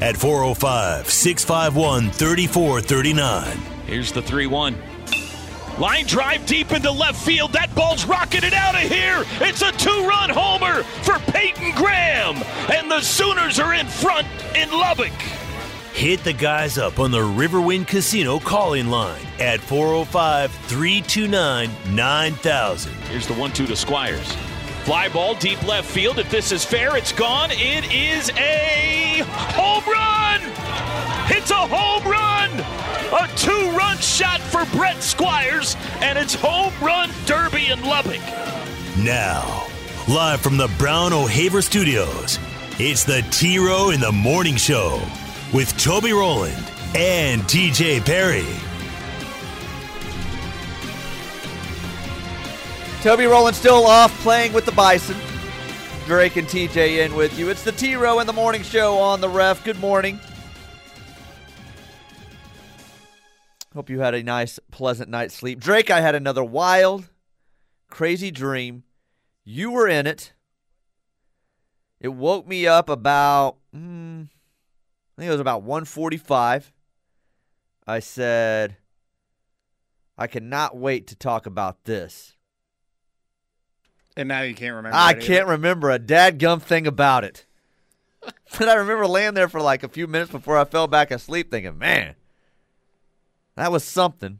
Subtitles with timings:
[0.00, 3.58] at 405 651 3439.
[3.86, 4.76] Here's the 3 1.
[5.78, 7.52] Line drive deep into left field.
[7.52, 9.24] That ball's rocketed out of here.
[9.40, 12.36] It's a two run homer for Peyton Graham.
[12.72, 14.26] And the Sooners are in front
[14.56, 15.12] in Lubbock.
[15.92, 22.92] Hit the guys up on the Riverwind Casino calling line at 405 329 9000.
[22.92, 24.36] Here's the 1 2 to Squires.
[24.86, 26.20] Fly ball deep left field.
[26.20, 27.50] If this is fair, it's gone.
[27.50, 29.24] It is a
[29.56, 30.40] home run!
[31.28, 32.52] It's a home run!
[33.12, 38.20] A two run shot for Brett Squires, and it's home run derby in Lubbock.
[38.96, 39.66] Now,
[40.06, 42.38] live from the Brown O'Haver Studios,
[42.78, 45.02] it's the T Row in the Morning Show
[45.52, 48.65] with Toby Rowland and TJ Perry.
[53.06, 55.16] Toby Rowland still off playing with the Bison.
[56.06, 57.50] Drake and TJ in with you.
[57.50, 59.62] It's the T Row in the Morning Show on the ref.
[59.62, 60.18] Good morning.
[63.72, 65.60] Hope you had a nice, pleasant night's sleep.
[65.60, 67.08] Drake, I had another wild,
[67.90, 68.82] crazy dream.
[69.44, 70.32] You were in it.
[72.00, 76.72] It woke me up about, mm, I think it was about 145.
[77.86, 78.78] I said,
[80.18, 82.35] I cannot wait to talk about this.
[84.16, 84.96] And now you can't remember.
[84.96, 87.44] I can't remember a dadgum thing about it.
[88.58, 91.50] but I remember laying there for like a few minutes before I fell back asleep
[91.50, 92.14] thinking, man,
[93.56, 94.38] that was something.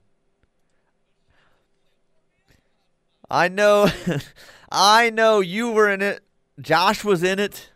[3.31, 3.89] I know
[4.71, 6.25] I know you were in it.
[6.61, 7.71] Josh was in it.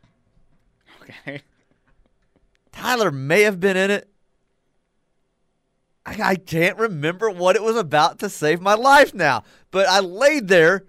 [1.02, 1.42] Okay.
[2.72, 4.08] Tyler may have been in it.
[6.06, 9.44] I, I can't remember what it was about to save my life now.
[9.70, 10.84] But I laid there.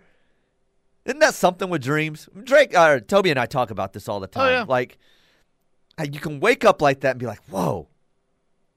[1.06, 2.30] Isn't that something with dreams?
[2.44, 4.52] Drake, or Toby, and I talk about this all the time.
[4.52, 4.66] yeah.
[4.68, 4.98] Like,
[6.00, 7.88] uh, you can wake up like that and be like, "Whoa,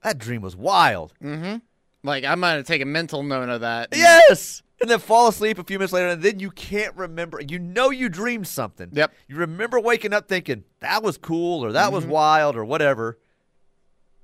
[0.02, 1.56] that dream was wild." Mm-hmm.
[2.02, 3.88] Like I'm gonna take a mental note of that.
[3.94, 7.40] Yes, and then fall asleep a few minutes later, and then you can't remember.
[7.40, 8.88] You know you dreamed something.
[8.92, 9.12] Yep.
[9.28, 11.94] You remember waking up thinking that was cool or that Mm-hmm.
[11.94, 13.18] was wild or whatever.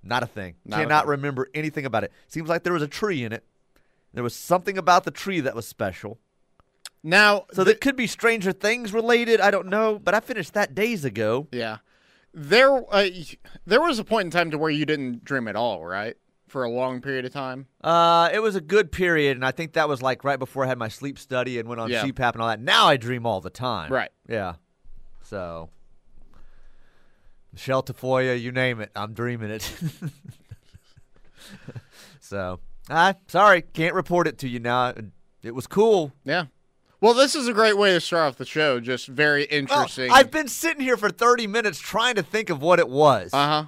[0.02, 0.54] Not a thing.
[0.64, 1.10] Not a Cannot thing.
[1.10, 2.12] remember anything about it.
[2.28, 3.44] Seems like there was a tree in it.
[4.14, 6.18] There was something about the tree that was special.
[7.02, 9.40] Now, So that could be Stranger Things related.
[9.40, 11.48] I don't know, but I finished that days ago.
[11.52, 11.78] yeah,
[12.34, 13.08] there uh,
[13.66, 16.16] there was a point in time to where you didn't dream at all, right?
[16.48, 17.66] For a long period of time.
[17.82, 20.68] Uh, it was a good period, and I think that was like right before I
[20.68, 22.04] had my sleep study and went on Yeah.
[22.04, 22.60] CPAP and all that.
[22.60, 23.92] Now I dream all the time.
[23.92, 24.10] Right.
[24.28, 24.54] Yeah.
[25.22, 25.70] So,
[27.52, 29.72] Michelle Tafoya, you name it, I'm dreaming it.
[32.20, 34.94] so, I sorry, can't report it to you now.
[35.42, 36.12] It was cool.
[36.24, 36.46] Yeah.
[37.00, 38.78] Well, this is a great way to start off the show.
[38.80, 40.10] Just very Well, interesting.
[40.10, 43.46] I've been sitting here for 30 minutes trying to think of what it was uh
[43.46, 43.64] huh.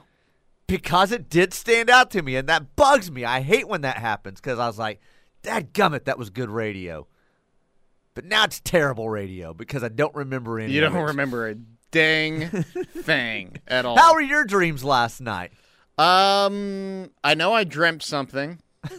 [0.67, 3.25] because it did stand out to me, and that bugs me.
[3.25, 5.01] I hate when that happens because I was like,
[5.43, 7.07] "Dad gummit, that was good radio."
[8.15, 10.73] But now it's terrible radio because I don't remember any.
[10.73, 11.55] You don't remember a
[11.91, 13.97] dang thing at all.
[13.97, 15.53] How were your dreams last night?
[15.97, 18.59] Um, I know I dreamt something.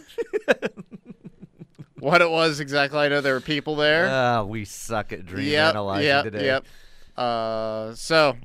[2.04, 4.06] what it was exactly, I know there were people there.
[4.08, 6.44] Ah, we suck at dream yep, analyzing yep, today.
[6.46, 6.66] yep.
[7.16, 8.36] Uh, so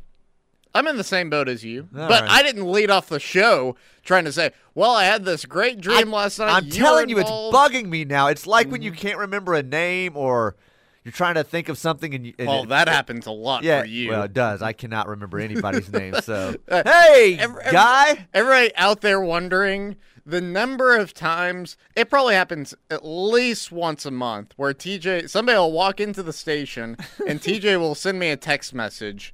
[0.73, 2.29] I'm in the same boat as you, All but right.
[2.29, 6.11] I didn't lead off the show trying to say, "Well, I had this great dream
[6.11, 7.29] last night." I'm you telling you, it's.
[7.29, 7.55] Mm-hmm.
[7.55, 8.27] bugging me now.
[8.27, 10.55] It's like when you can't remember a name or
[11.03, 12.33] you're trying to think of something and you.
[12.37, 14.09] and Well, it- that happens a lot Yeah, for you.
[14.11, 14.61] well, it does.
[14.61, 16.13] I cannot remember anybody's name.
[16.21, 18.27] So, Uh, hey, every- every- guy.
[18.33, 19.95] Everybody out there wondering
[20.29, 25.57] the number of times it probably happens at least once a month where TJ somebody
[25.57, 26.97] will walk into the station
[27.28, 29.34] and TJ will send me a text message.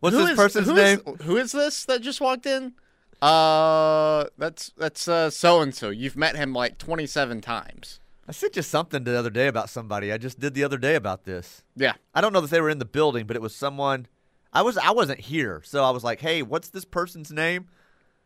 [0.00, 1.16] What's Who this is- person's who is- name?
[1.22, 2.74] who is this that just walked in?
[3.22, 5.88] Uh, that's that's uh so and so.
[5.90, 8.00] You've met him like twenty seven times.
[8.28, 10.12] I sent you something the other day about somebody.
[10.12, 11.62] I just did the other day about this.
[11.76, 14.06] Yeah, I don't know that they were in the building, but it was someone.
[14.52, 17.66] I was I wasn't here, so I was like, "Hey, what's this person's name?"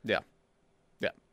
[0.05, 0.21] yeah.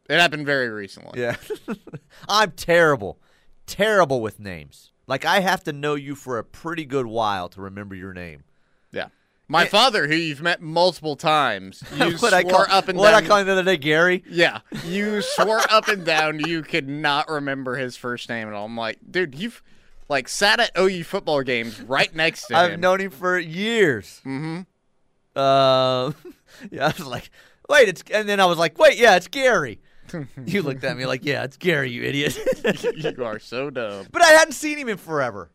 [0.10, 1.22] It happened very recently.
[1.22, 1.36] Yeah,
[2.28, 3.20] I'm terrible,
[3.66, 4.92] terrible with names.
[5.08, 8.44] Like I have to know you for a pretty good while to remember your name.
[8.92, 9.08] yeah.
[9.48, 13.24] My father, who you've met multiple times, you swore I call, up and what down.
[13.24, 14.24] I called him the other day, Gary.
[14.28, 18.66] Yeah, you swore up and down you could not remember his first name at all.
[18.66, 19.62] I'm like, dude, you've
[20.10, 22.60] like sat at OU football games right next to him.
[22.60, 24.22] I've known him for years.
[24.26, 24.62] Mm-hmm.
[25.36, 26.12] Uh,
[26.72, 27.30] yeah, I was like,
[27.70, 29.80] wait, it's, and then I was like, wait, yeah, it's Gary.
[30.46, 32.38] you looked at me like, yeah, it's Gary, you idiot.
[33.18, 34.08] you are so dumb.
[34.12, 35.50] but I hadn't seen him in forever.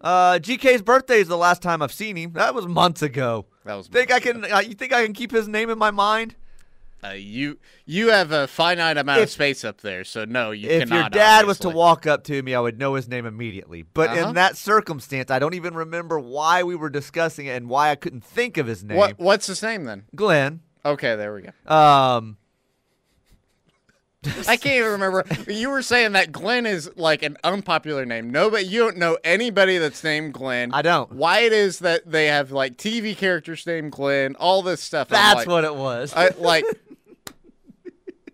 [0.00, 2.32] Uh, GK's birthday is the last time I've seen him.
[2.32, 3.46] That was months ago.
[3.64, 4.44] That was Think I can?
[4.50, 6.34] Uh, you think I can keep his name in my mind?
[7.04, 10.68] Uh, you you have a finite amount If- of space up there, so no, you
[10.68, 10.96] if cannot.
[10.96, 13.82] If your dad was to walk up to me, I would know his name immediately.
[13.82, 14.28] But Uh-huh.
[14.28, 17.94] in that circumstance, I don't even remember why we were discussing it and why I
[17.96, 18.96] couldn't think of his name.
[18.96, 20.04] what what's his name then?
[20.14, 20.60] Glenn.
[20.84, 21.72] Okay, there we go.
[21.72, 22.36] Um,
[24.48, 25.24] I can't even remember.
[25.48, 28.30] You were saying that Glenn is like an unpopular name.
[28.30, 30.72] Nobody, you don't know anybody that's named Glenn.
[30.72, 31.10] I don't.
[31.12, 35.08] Why it is that they have like TV characters named Glenn, all this stuff.
[35.08, 36.12] That's like, what it was.
[36.14, 36.64] I like.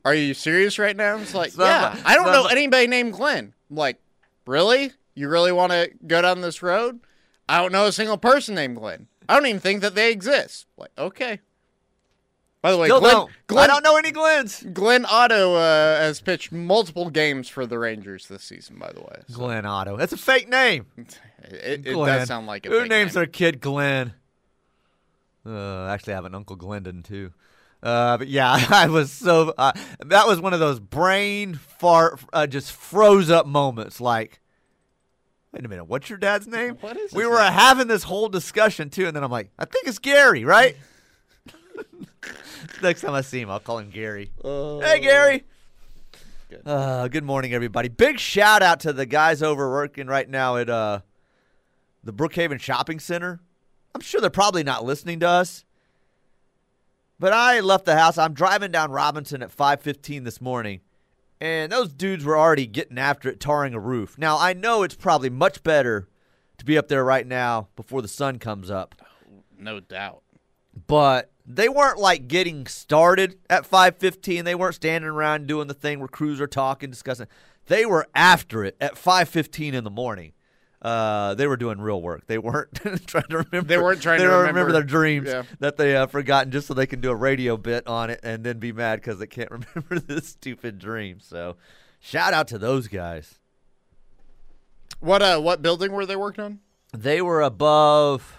[0.05, 1.17] Are you serious right now?
[1.19, 3.53] It's like, Some- yeah, I don't know anybody named Glenn.
[3.71, 4.01] I'm like,
[4.47, 4.93] really?
[5.15, 7.01] You really want to go down this road?
[7.49, 9.09] I don't know a single person named Glenn.
[9.29, 10.67] I don't even think that they exist.
[10.77, 11.41] Like, okay.
[12.61, 13.31] By the way, Glenn, don't.
[13.47, 14.65] Glenn, I don't know any Glens.
[14.73, 18.79] Glenn Otto uh, has pitched multiple games for the Rangers this season.
[18.79, 19.97] By the way, So Glenn Otto.
[19.97, 20.87] That's a fake name.
[21.45, 23.21] it, it does sound like a Who names name.
[23.21, 24.13] their kid Glenn?
[25.47, 27.33] Uh, actually, I have an Uncle Glendon too.
[27.81, 29.71] Uh, but yeah, I was so uh,
[30.07, 34.01] that was one of those brain fart, uh, just froze up moments.
[34.01, 34.41] Like,
[35.53, 36.77] wait a minute, what's your dad's name?
[36.81, 37.53] What is We were name?
[37.53, 40.77] having this whole discussion too, and then I'm like, I think it's Gary, right?
[42.83, 44.31] Next time I see him, I'll call him Gary.
[44.43, 45.45] Hey, Gary.
[46.51, 46.63] Good.
[46.65, 47.89] Uh, good morning, everybody.
[47.89, 51.01] Big shout out to the guys over working right now at uh,
[52.03, 53.41] the Brookhaven Shopping Center.
[53.95, 55.65] I'm sure they're probably not listening to us.
[57.21, 58.17] But I left the house.
[58.17, 60.81] I'm driving down Robinson at 5:15 this morning,
[61.41, 64.17] and those dudes were already getting after it, tarring a roof.
[64.17, 66.09] Now I know it's probably much better
[66.59, 68.95] to be up there right now before the sun comes up,
[69.59, 70.23] No doubt.
[70.87, 74.45] but they weren't like getting started at 5:15.
[74.45, 77.27] They weren't standing around doing the thing where crews are talking, discussing.
[77.67, 80.33] They were after it at 5:15 in the morning.
[80.81, 82.27] Uh, they were doing real work.
[82.27, 82.75] They weren't
[83.07, 83.63] trying to remember.
[83.63, 85.43] They weren't trying they to were remember- their dreams yeah.
[85.59, 88.45] that they uh, forgotten just so they can do a radio bit on it and
[88.45, 91.19] then be mad because they can't remember this stupid dream.
[91.19, 91.57] So,
[91.99, 93.39] shout out to those guys.
[95.01, 96.61] What uh, what building were they working on?
[96.97, 98.38] They were above.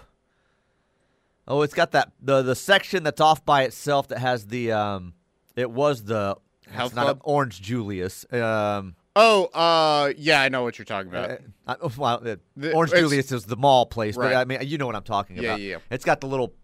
[1.50, 5.14] Oh, it's got that the the section that's off by itself that has the um.
[5.56, 6.36] It was the
[6.70, 7.20] Health it's not club?
[7.24, 8.24] Orange Julius.
[8.32, 11.30] Um, Oh, uh, yeah, I know what you're talking about.
[11.32, 11.36] uh,
[11.66, 14.78] I- well, uh, The- Orange it's- Julius is the mall place, but I mean, you
[14.78, 15.60] know what I'm talking Yeah, about.
[15.60, 15.78] yeah, yeah.
[15.90, 16.54] It's got the little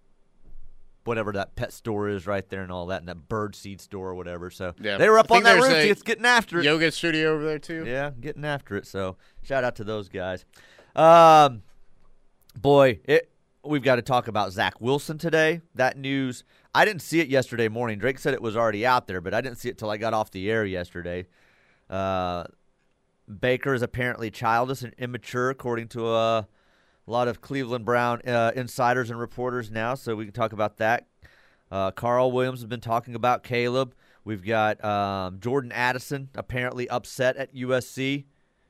[1.03, 4.11] whatever that pet store is right there and all that, and that bird seed store
[4.11, 4.51] or whatever.
[4.51, 4.97] So Yeah.
[4.97, 6.65] they were up I on think that there's roof, a it's getting after it.
[6.65, 7.85] Yoga studio over there too.
[7.85, 8.87] Yeah, getting after it.
[8.87, 10.45] So shout out to those guys.
[10.95, 11.63] Um,
[12.57, 13.29] boy, it
[13.69, 15.61] we've got to talk about Zach Wilson today.
[15.75, 17.99] That news, I didn't see it yesterday morning.
[17.99, 20.15] Drake said it was already out there, but I didn't see it till I got
[20.15, 21.27] off the air yesterday.
[21.89, 22.45] Uh,
[23.41, 26.47] Baker is apparently childish and immature, according to a
[27.07, 29.95] lot of Cleveland Brown uh, insiders and reporters now.
[29.95, 31.07] So we can talk about that.
[31.71, 33.95] Uh, Carl Williams has been talking about Caleb.
[34.25, 38.25] We've got um, Jordan Addison apparently upset at USC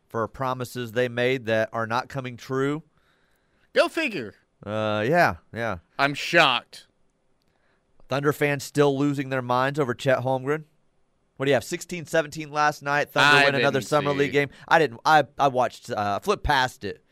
[0.09, 2.83] for promises they made that are not coming true.
[3.73, 4.35] Go figure.
[4.65, 5.79] Uh, yeah, yeah.
[5.99, 6.87] I'm shocked.
[8.09, 10.65] Thunder fans still losing their minds over Chet Holmgren.
[11.37, 11.65] What do you have?
[11.65, 13.11] 16-17 last night.
[13.11, 14.49] Thunder I win another summer league game.
[14.67, 15.01] I didn't.
[15.05, 15.91] I I watched.
[15.91, 17.03] Uh, flipped past it.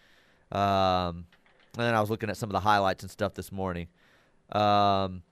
[0.50, 1.26] Um,
[1.76, 3.88] and then I was looking at some of the highlights and stuff this morning.
[4.52, 5.22] Um,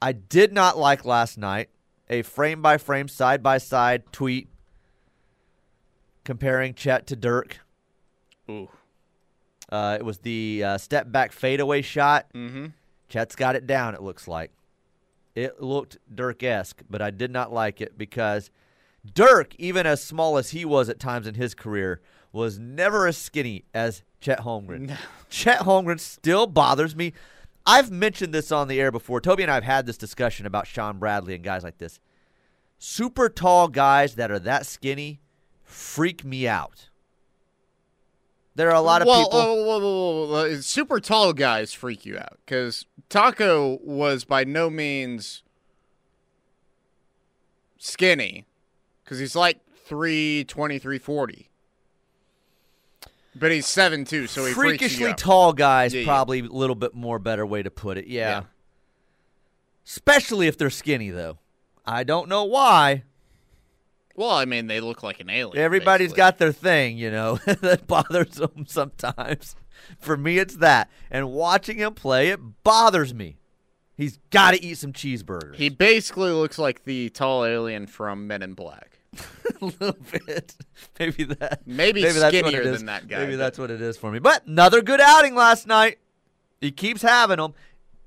[0.00, 1.68] I did not like last night
[2.08, 4.48] a frame by frame, side by side tweet
[6.24, 7.60] comparing Chet to Dirk.
[8.50, 8.68] Ooh.
[9.70, 12.26] Uh, it was the uh, step back fadeaway shot.
[12.34, 12.66] Mm-hmm.
[13.08, 14.52] Chet's got it down, it looks like.
[15.34, 18.50] It looked Dirk esque, but I did not like it because
[19.14, 22.00] Dirk, even as small as he was at times in his career,
[22.32, 24.96] was never as skinny as Chet Holmgren.
[25.30, 27.12] Chet Holmgren still bothers me.
[27.64, 29.20] I've mentioned this on the air before.
[29.20, 32.00] Toby and I have had this discussion about Shawn Bradley and guys like this.
[32.78, 35.20] Super tall guys that are that skinny
[35.62, 36.87] freak me out.
[38.58, 39.38] There are a lot of well, people.
[39.38, 40.60] oh, whoa, whoa, whoa, whoa.
[40.62, 45.44] super tall guys freak you out because Tacko was by no means
[47.78, 48.46] skinny
[49.04, 51.48] because he's like 320, 340.
[53.36, 56.06] But he's seven two, so he freaks freakishly tall guys Yeah, yeah.
[56.06, 58.28] probably a little bit more better way to put it yeah.
[58.28, 58.42] Yeah.
[59.86, 61.38] especially if they're skinny though
[61.86, 63.04] i don't know why
[64.18, 65.62] Well, I mean, they look like an alien.
[65.62, 66.16] everybody's basically.
[66.16, 69.54] got their thing you know that bothers them sometimes
[70.00, 73.36] for me it's that and watching him play it bothers me
[73.96, 78.42] he's got to eat some cheeseburgers He basically looks like the tall alien from Men
[78.42, 78.98] in Black.
[79.62, 79.96] a little
[80.26, 80.54] bit.
[80.98, 81.62] Maybe that.
[81.64, 84.10] Maybe that's what it skinnier than that guy, Maybe but- that's what it is for
[84.10, 84.18] me.
[84.18, 85.98] But another good outing last night.
[86.60, 87.54] He keeps having them.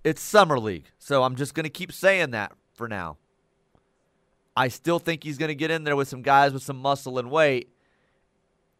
[0.03, 3.18] It's summer league, so I'm just going to keep saying that for now.
[4.55, 7.17] I still think he's going to get in there with some guys with some muscle
[7.20, 7.70] and weight.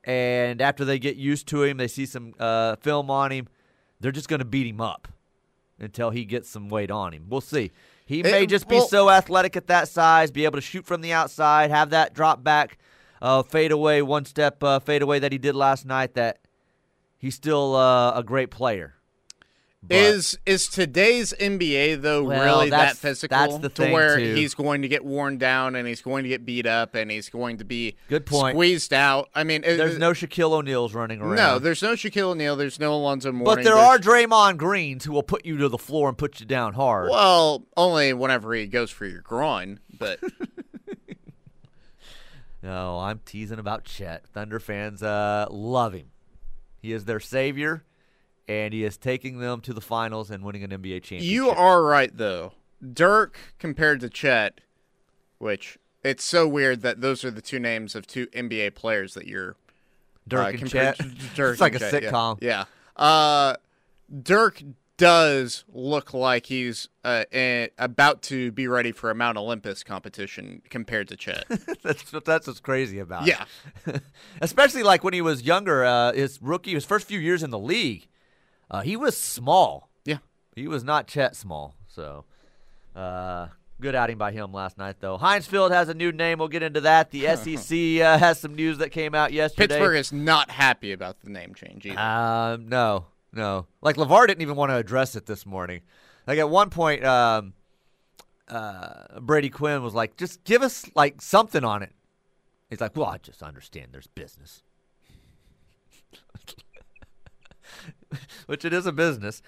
[0.04, 3.48] And after they get used to him, they see some uh, film on him,
[4.00, 5.08] they're just going to beat him up
[5.80, 7.26] until he gets some weight on him.
[7.30, 7.72] We'll see.
[8.06, 10.86] He may It- just be well- so athletic at that size, be able to shoot
[10.86, 12.78] from the outside, have that drop back,
[13.22, 16.16] uh, fade away, one step uh, fade away that he did last night.
[16.16, 16.40] That
[17.20, 18.96] he's still uh, a great player.
[19.84, 24.36] But- Is is today's NBA though Well, really that physical that's the to where too.
[24.36, 27.30] he's going to get worn down and he's going to get beat up and he's
[27.30, 28.54] going to be Good point.
[28.56, 29.30] squeezed out?
[29.34, 31.36] I mean, it- there's no Shaquille O'Neal's running around.
[31.36, 33.56] no, there's no Shaquille O'Neal, there's no Alonzo Mourning.
[33.56, 36.46] but there are Draymond Greens who will put you to the floor and put you
[36.46, 37.10] down hard.
[37.10, 39.80] well, only whenever he goes for your groin.
[39.98, 40.20] But
[42.64, 44.28] No, I'm teasing about Chet.
[44.28, 46.12] Thunder fans uh, love him.
[46.80, 47.84] He is their savior,
[48.52, 51.32] and he is taking them to the finals and winning an NBA championship.
[51.32, 52.54] you are right though.
[52.94, 54.60] Dirk compared to Chet,
[55.38, 59.28] which it's so weird that those are the two names of two NBA players that
[59.28, 59.56] you're
[60.28, 61.10] Dirk uh, and compared Chet.
[61.10, 62.40] to Dirk it's like a Chet, sitcom.
[62.42, 62.66] Yeah.
[62.96, 63.56] Uh,
[64.22, 64.62] Dirk
[64.98, 70.62] does look like he's uh, eh, about to be ready for a Mount Olympus competition
[70.70, 71.46] compared to Chet.
[71.84, 73.26] that's what that's what's crazy about.
[73.26, 73.46] yeah.
[73.88, 74.02] it.
[74.42, 75.86] especially like when he was younger.
[75.86, 78.08] Uh, his rookie, his first few years in the league,
[78.72, 79.90] uh, he was small.
[80.06, 80.18] Yeah.
[80.56, 81.76] He was not Chet small.
[81.88, 82.24] So,
[82.96, 83.48] uh,
[83.82, 85.18] good outing by him last night, though.
[85.18, 86.40] Heinz Field has a new name.
[86.40, 87.12] We'll get into that.
[87.12, 89.76] The SEC uh, has some news that came out yesterday.
[89.76, 92.00] Pittsburgh is not happy about the name change either.
[92.00, 93.68] Um, no, no.
[93.82, 95.82] Like LaVar didn't even want to address it this morning.
[96.26, 97.54] Like at one point, um,
[98.48, 101.92] uh, Brady Quinn was like, "Just give us like something on it."
[102.70, 104.62] He's like, "Well, I just understand there's business,"
[108.46, 109.42] which it is a business.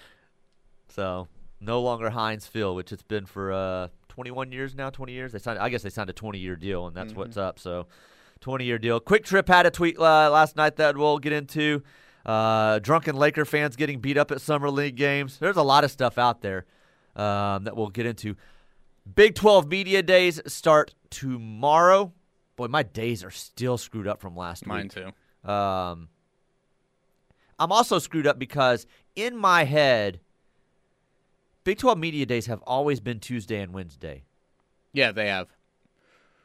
[0.88, 1.28] So
[1.60, 4.90] no longer Heinz Field, which it's been for uh 21 years now.
[4.90, 5.32] 20 years.
[5.32, 5.58] They signed.
[5.58, 7.58] I guess they signed a 20 year deal, and that's what's up.
[7.58, 7.86] So.
[8.40, 9.00] 20 year deal.
[9.00, 11.82] QuikTrip had a tweet uh, last night that we'll get into.
[12.26, 15.38] Uh, drunken Laker fans getting beat up at Summer League games.
[15.38, 16.66] There's a lot of stuff out there
[17.16, 18.36] um, that we'll get into.
[19.14, 22.12] Big 12 Media Days start tomorrow.
[22.56, 24.96] Boy, my days are still screwed up from last Mine week.
[24.96, 25.12] Mine
[25.44, 25.50] too.
[25.50, 26.08] Um,
[27.58, 30.20] I'm also screwed up because in my head,
[31.64, 34.24] Big 12 Media Days have always been Tuesday and Wednesday.
[34.92, 35.48] Yeah, they have.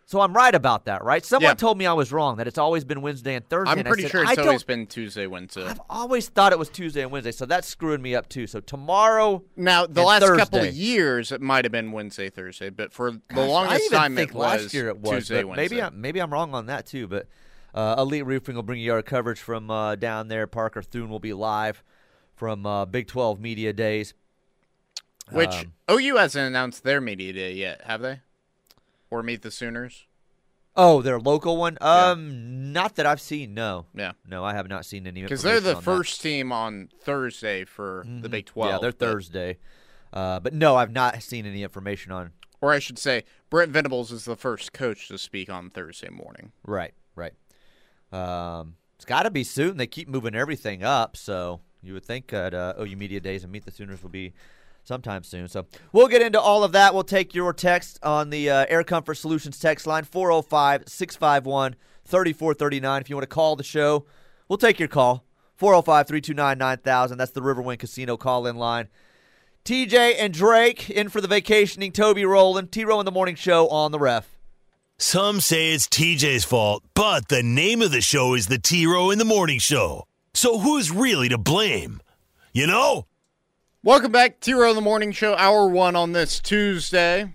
[0.06, 1.24] So I'm right about that, right?
[1.24, 1.54] Someone Yeah.
[1.54, 3.80] told me I was wrong that it's always been Wednesday and Thursday.
[3.80, 5.68] I'm pretty said, sure it's always been Tuesday, Wednesday.
[5.68, 8.48] I've always thought it was Tuesday and Wednesday, so that's screwing me up too.
[8.48, 12.92] So tomorrow, Now, the last couple of years, it might have been Wednesday, Thursday, but
[12.92, 15.12] for the Gosh, longest time, think it was, year it was.
[15.28, 15.76] Tuesday, Wednesday.
[15.76, 17.08] maybe I'm, maybe I'm wrong on that too.
[17.08, 17.28] But
[17.74, 20.48] uh, Elite Roofing will bring you our coverage from uh, down there.
[20.48, 21.84] Parker Thune will be live
[22.36, 24.14] from uh, Big 12 Media Days.
[25.32, 28.22] Which Um, OU hasn't announced their media day yet, have they?
[29.12, 30.06] Or Meet the Sooners?
[30.76, 31.78] Oh, their local one?
[31.82, 32.12] Yeah.
[32.12, 33.54] Um, not that I've seen.
[33.54, 34.14] No, Yeah.
[34.26, 35.22] no, I have not seen any.
[35.22, 35.82] Because they're the on that.
[35.84, 38.72] first team on Thursday for the Big 12.
[38.72, 39.58] Yeah, they're but- Thursday.
[40.12, 42.32] Uh, but no, I've not seen any information on.
[42.62, 46.52] Or I should say, Brent Venables is the first coach to speak on Thursday morning.
[46.66, 46.94] Right.
[48.12, 49.78] Um, it's got to be soon.
[49.78, 53.52] They keep moving everything up, so you would think at uh, OU Media Days and
[53.52, 54.34] Meet the Sooners will be
[54.84, 55.48] sometime soon.
[55.48, 56.94] So we'll get into all of that.
[56.94, 61.76] We'll take your text on the uh, Air Comfort Solutions text line 405 651
[62.06, 63.02] 3439.
[63.02, 64.06] If you want to call the show,
[64.48, 65.26] we'll take your call
[65.56, 67.18] 405 329 9000.
[67.18, 68.88] That's the Riverwind Casino call in line.
[69.64, 72.72] TJ and Drake in for the vacationing Toby Rowland.
[72.72, 74.39] T Row in the Morning Show on the ref.
[75.02, 79.12] Some say it's TJ's fault, but the name of the show is the T Row
[79.12, 80.06] in the Morning Show.
[80.34, 82.02] So who's really to blame?
[82.52, 83.06] You know?
[83.82, 87.34] Welcome back, T Row in the Morning Show, hour one on this Tuesday.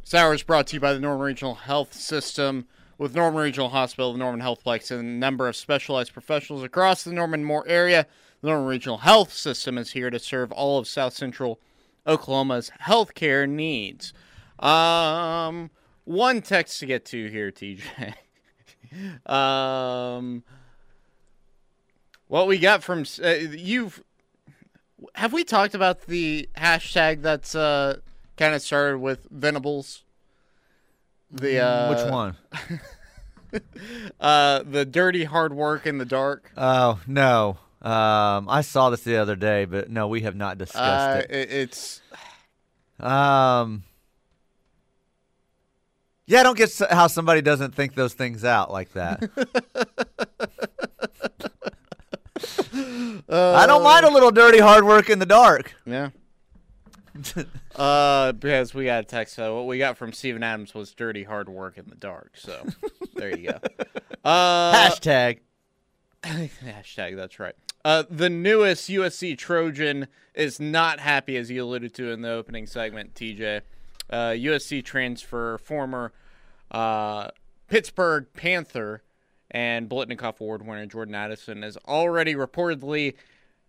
[0.00, 2.66] This hour is brought to you by the Norman Regional Health System.
[2.98, 7.12] With Norman Regional Hospital, the Norman Healthplex, and a number of specialized professionals across the
[7.12, 8.08] Norman Moore area,
[8.40, 11.60] the Norman Regional Health System is here to serve all of South Central
[12.08, 14.12] Oklahoma's healthcare needs.
[14.58, 15.70] Um,
[16.04, 18.14] one text to get to here, TJ.
[19.30, 20.42] um,
[22.28, 24.02] what we got from uh, you've
[25.14, 27.98] have we talked about the hashtag that's uh
[28.36, 30.02] kind of started with Venables?
[31.30, 32.36] The uh, Which one?
[34.18, 36.50] Uh, the dirty hard work in the dark.
[36.56, 37.58] Oh no.
[37.82, 41.30] Um, I saw this the other day, but no, we have not discussed Uh, it.
[41.30, 42.00] it- it's
[42.98, 43.84] Um,
[46.26, 49.22] Yeah, I don't get how somebody doesn't think those things out like that.
[53.28, 55.74] I don't mind a little dirty hard work in the dark.
[55.84, 56.10] Yeah.
[57.76, 59.38] uh, because we got a text.
[59.38, 62.32] Uh, what we got from Steven Adams was dirty hard work in the dark.
[62.36, 62.66] So
[63.14, 63.58] there you go.
[64.24, 65.40] Uh, Hashtag.
[66.22, 67.14] hashtag.
[67.14, 67.54] That's right.
[67.84, 72.66] Uh, the newest USC Trojan is not happy, as you alluded to in the opening
[72.66, 73.12] segment.
[73.12, 73.60] TJ,
[74.10, 76.12] uh, USC transfer former
[76.70, 77.28] uh,
[77.68, 79.02] Pittsburgh Panther
[79.50, 83.14] and Biletnikoff Award winner Jordan Addison is already reportedly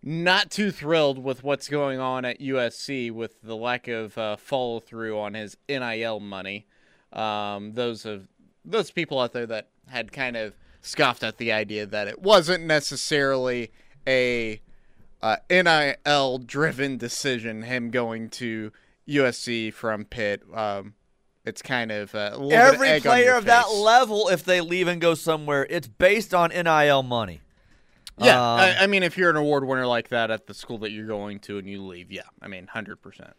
[0.02, 4.80] not too thrilled with what's going on at USC with the lack of uh, follow
[4.80, 6.68] through on his NIL money.
[7.12, 8.28] Um, those of
[8.64, 12.64] those people out there that had kind of scoffed at the idea that it wasn't
[12.64, 13.72] necessarily
[14.08, 14.62] a
[15.22, 18.72] uh, NIL driven decision, him going to
[19.08, 20.44] USC from Pitt.
[20.54, 20.94] Um,
[21.46, 24.62] it's kind of uh, a little bit Every on player of that level, if they
[24.62, 27.42] leave and go somewhere, it's based on NIL money.
[28.18, 30.78] Yeah, Um, I, I mean, if you're an award winner like that at the school
[30.80, 33.34] that you're going to and you leave, yeah, I mean, hundred percent.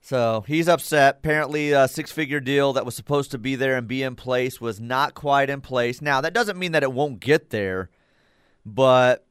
[0.00, 1.16] So he's upset.
[1.18, 4.60] Apparently, a six figure deal that was supposed to be there and be in place
[4.60, 6.00] was not quite in place.
[6.00, 7.90] Now, that doesn't mean that it won't get there,
[8.64, 9.25] but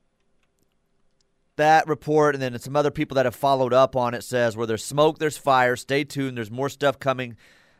[1.57, 4.67] that report and then some other people that have followed up on it says where
[4.67, 5.75] there's smoke, there's fire.
[5.75, 6.37] Stay tuned.
[6.37, 7.37] There's more stuff coming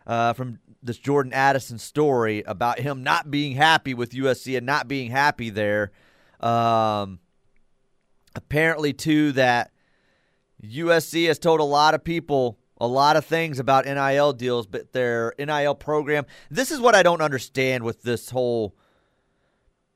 [0.07, 4.87] uh, from this Jordan Addison story about him not being happy with USC and not
[4.87, 5.91] being happy there.
[6.39, 7.19] Um,
[8.35, 9.71] apparently, too, that
[10.63, 14.91] USC has told a lot of people a lot of things about NIL deals, but
[14.91, 16.25] their NIL program.
[16.51, 18.75] This is what I don't understand with this whole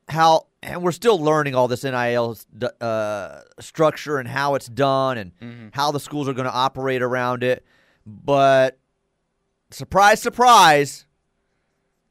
[0.10, 2.38] how, and we're still learning all this NIL
[2.82, 5.32] uh, structure and how it's done and
[5.74, 7.66] how the schools are going to operate around it.
[8.06, 8.80] But
[9.72, 11.06] surprise, surprise,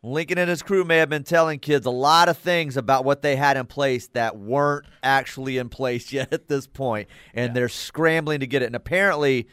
[0.03, 3.23] Lincoln and his crew may have been telling kids a lot of things about what
[3.23, 7.69] they had in place that weren't actually in place yet at this point, and they're
[7.69, 8.67] scrambling to get it.
[8.67, 9.49] And apparently,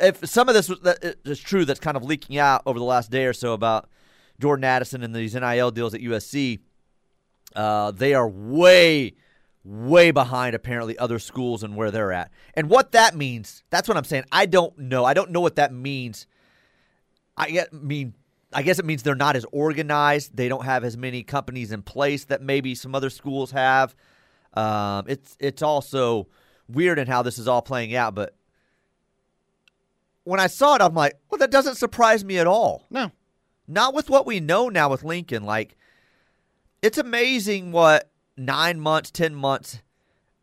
[0.00, 0.70] if some of this
[1.24, 3.88] is true, that's kind of leaking out over the last day or so about
[4.38, 6.60] Jordan Addison and these NIL deals at USC.
[7.54, 9.14] Uh, they are way,
[9.64, 12.30] way behind apparently other schools and where they're at.
[12.54, 14.24] And what that means, that's what I'm saying.
[14.30, 15.04] I don't know.
[15.04, 16.26] I don't know what that means.
[17.36, 18.14] I get, mean,
[18.52, 20.36] I guess it means they're not as organized.
[20.36, 23.94] They don't have as many companies in place that maybe some other schools have.
[24.54, 26.26] Um, it's it's also
[26.68, 28.16] weird in how this is all playing out.
[28.16, 28.34] But
[30.24, 32.84] when I saw it, I'm like, well, that doesn't surprise me at all.
[32.90, 33.12] No,
[33.68, 35.44] Not with what we know now with Lincoln.
[35.44, 35.76] Like,
[36.82, 39.82] it's amazing what nine months, ten months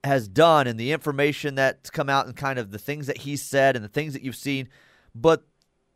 [0.04, 3.41] has done, and the information that's come out, and kind of the things that he's
[3.41, 4.69] said, and the things that you've seen.
[5.15, 5.43] But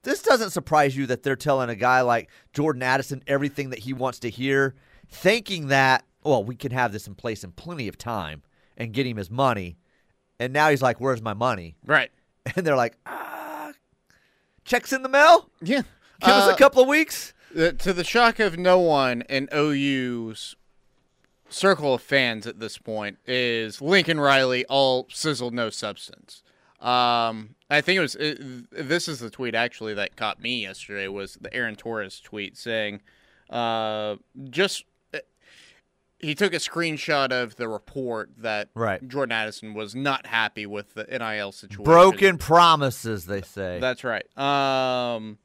[0.03, 3.93] this doesn't surprise you that they're telling a guy like Jordan Addison everything that he
[3.93, 4.75] wants to hear,
[5.07, 8.41] thinking that, well, we can have this in place in plenty of time
[8.77, 9.77] and get him his money.
[10.39, 12.09] And now he's like, "Where's my money?" right?
[12.55, 13.71] And they're like, "Ah,
[14.65, 15.49] checks in the mail.
[15.61, 15.83] Yeah,
[16.21, 20.55] Give us Uh, a couple of weeks." To the shock of no one in OU's
[21.49, 26.43] circle of fans at this point, is Lincoln Riley all sizzle, no substance.
[26.79, 28.35] Um, I think it was uh
[28.71, 33.01] this is the tweet actually that caught me yesterday was the Aaron Torres tweet saying,
[33.51, 34.15] uh,
[34.49, 35.19] just uh,
[36.19, 39.05] he took a screenshot of the report that Right.
[39.07, 41.83] Jordan Addison was not happy with the NIL situation.
[41.83, 43.79] Broken promises, they say.
[43.79, 44.25] That's right.
[44.37, 45.37] Um,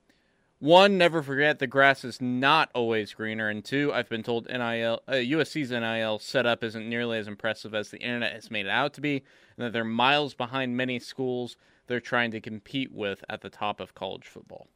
[0.66, 5.00] one, never forget the grass is not always greener, and two, I've been told NIL
[5.08, 8.92] uh, USC's NIL setup isn't nearly as impressive as the internet has made it out
[8.94, 9.22] to be,
[9.56, 13.80] and that they're miles behind many schools they're trying to compete with at the top
[13.80, 14.66] of college football.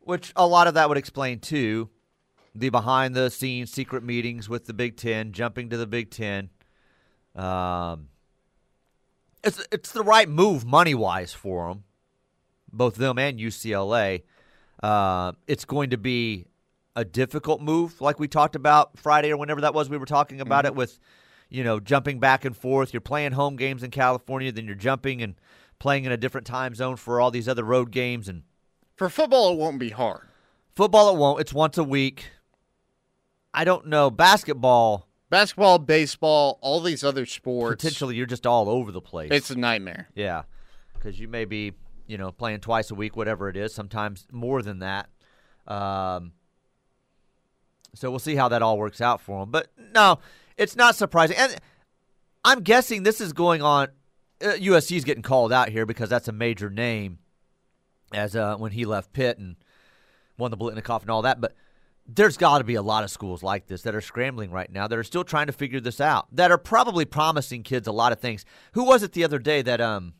[0.00, 1.90] Which a lot of that would explain too,
[2.54, 6.50] the behind the scenes secret meetings with the Big Ten, jumping to the Big Ten.
[7.36, 8.08] Um,
[9.42, 11.84] it's it's the right move money wise for them,
[12.72, 14.22] both them and UCLA.
[14.82, 16.46] Uh, it's going to be
[16.96, 19.88] a difficult move, like we talked about Friday or whenever that was.
[19.88, 20.98] We were talking about it with,
[21.48, 22.92] you know, jumping back and forth.
[22.92, 25.34] You're playing home games in California, then you're jumping and
[25.78, 28.42] playing in a different time zone for all these other road games and.
[28.96, 30.28] For football, it won't be hard.
[30.76, 31.40] Football, it won't.
[31.40, 32.30] It's once a week.
[33.52, 34.08] I don't know.
[34.10, 39.30] Basketball, Basketball, baseball, all these other sports, potentially, you're just all over the place.
[39.32, 40.08] it's a nightmare.
[40.14, 40.42] yeah,
[40.92, 41.72] because you may be,
[42.06, 43.74] you know, playing twice a week, whatever it is.
[43.74, 45.08] Sometimes more than that.
[45.66, 46.32] Um,
[47.94, 49.50] so we'll see how that all works out for them.
[49.50, 50.18] But no,
[50.56, 51.36] it's not surprising.
[51.36, 51.56] And
[52.44, 53.88] I'm guessing this is going on.
[54.42, 57.18] Uh, USC's getting called out here because that's a major name,
[58.12, 59.56] as uh, when he left Pitt and
[60.36, 61.40] won the Biletnikoff and all that.
[61.40, 61.54] But
[62.06, 64.86] there's got to be a lot of schools like this that are scrambling right now
[64.86, 68.12] that are still trying to figure this out that are probably promising kids a lot
[68.12, 68.44] of things.
[68.72, 70.14] Who was it the other day that um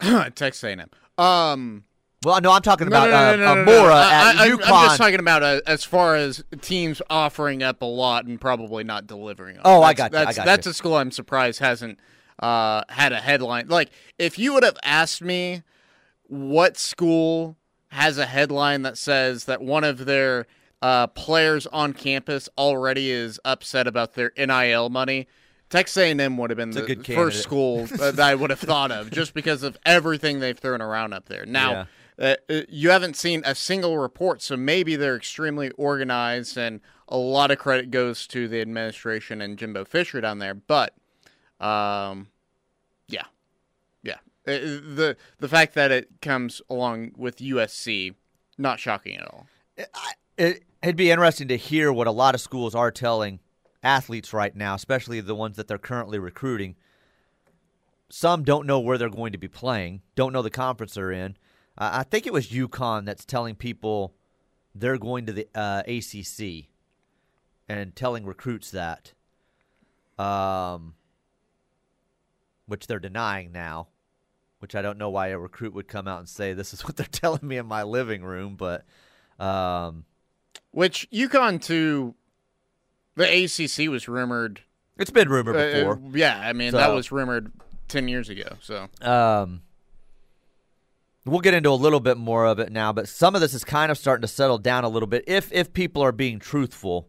[0.34, 0.88] Texas A&M.
[1.18, 1.84] Um,
[2.24, 4.60] well no I'm talking about no, no, uh, no, uh, Mora at I, UConn.
[4.64, 8.84] I'm just talking about uh, as far as teams offering up a lot and probably
[8.84, 9.56] not delivering.
[9.58, 9.62] On.
[9.64, 10.70] Oh, I got you, I got that's you.
[10.70, 11.98] a school I'm surprised hasn't
[12.38, 13.68] uh, had a headline.
[13.68, 15.62] Like if you would have asked me
[16.28, 17.56] what school
[17.88, 20.46] has a headline that says that one of their
[20.82, 25.26] uh, players on campus already is upset about their NIL money.
[25.70, 27.42] Texas A&M would have been a the good first candidate.
[27.42, 31.26] school that I would have thought of, just because of everything they've thrown around up
[31.26, 31.44] there.
[31.44, 31.86] Now,
[32.18, 37.16] uh, uh, you haven't seen a single report, so maybe they're extremely organized, and a
[37.18, 40.54] lot of credit goes to the administration and Jimbo Fisher down there.
[40.54, 40.94] But,
[41.60, 42.28] um,
[43.08, 43.24] yeah,
[44.02, 48.14] yeah, Uh, the the fact that it comes along with USC,
[48.56, 49.46] not shocking at all.
[50.36, 53.40] it, it'd be interesting to hear what a lot of schools are telling
[53.82, 56.76] athletes right now, especially the ones that they're currently recruiting.
[58.10, 61.36] Some don't know where they're going to be playing, don't know the conference they're in.
[61.76, 64.14] Uh, I think it was UConn that's telling people
[64.74, 66.68] they're going to the uh, ACC
[67.68, 69.12] and telling recruits that,
[70.18, 70.94] um,
[72.66, 73.88] which they're denying now.
[74.60, 76.96] Which I don't know why a recruit would come out and say this is what
[76.96, 78.84] they're telling me in my living room, but
[79.38, 80.04] um,
[80.72, 82.14] Which UConn to
[83.18, 84.60] the ACC was rumored.
[84.96, 85.94] It's been rumored uh, before.
[85.94, 87.52] uh, yeah, I mean that was rumored
[87.88, 88.56] ten years ago.
[88.60, 89.62] So um,
[91.24, 93.64] we'll get into a little bit more of it now, but some of this is
[93.64, 95.24] kind of starting to settle down a little bit.
[95.26, 97.08] If if people are being truthful,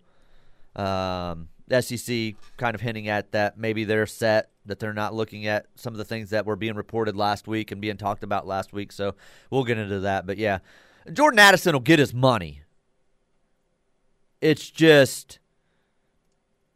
[0.76, 5.48] um, the SEC kind of hinting at that maybe they're set that they're not looking
[5.48, 8.46] at some of the things that were being reported last week and being talked about
[8.46, 8.92] last week.
[8.92, 9.16] So
[9.50, 10.28] we'll get into that.
[10.28, 10.60] But yeah,
[11.12, 12.62] Jordan Addison will get his money.
[14.42, 15.40] It's just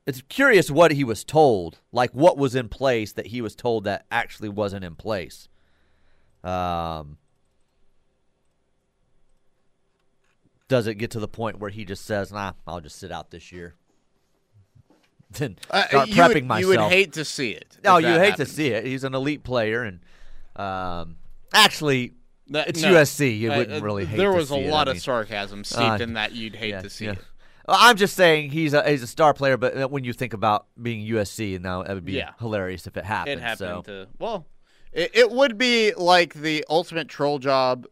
[0.05, 3.83] it's curious what he was told, like what was in place that he was told
[3.85, 5.47] that actually wasn't in place.
[6.43, 7.17] Um,
[10.67, 13.31] does it get to the point where he just says, "Nah, I'll just sit out
[13.31, 13.75] this year"?
[15.31, 16.61] Then Uh, start you prepping would, myself.
[16.61, 17.77] You would hate to see it.
[17.83, 18.47] no, you hate happened.
[18.49, 18.85] to see it.
[18.85, 19.99] He's an elite player, and
[20.55, 21.17] um,
[21.53, 22.13] actually,
[22.49, 22.93] That- It's no.
[22.93, 23.39] USC.
[23.39, 24.69] You Uh, wouldn't uh, really hate There was a it.
[24.69, 26.33] lot I of mean, sarcasm steeped uh, in that.
[26.33, 27.11] You'd hate yeah, to see yeah.
[27.13, 27.19] it.
[27.67, 30.33] Well, I'm just saying he's a he's a star player, but uh, when you think
[30.33, 32.31] about being USC, and now it would be Yeah.
[32.39, 33.39] hilarious if it happened.
[33.39, 34.03] It happened so.
[34.03, 34.45] to well,
[34.91, 37.85] it, it would be like the ultimate troll job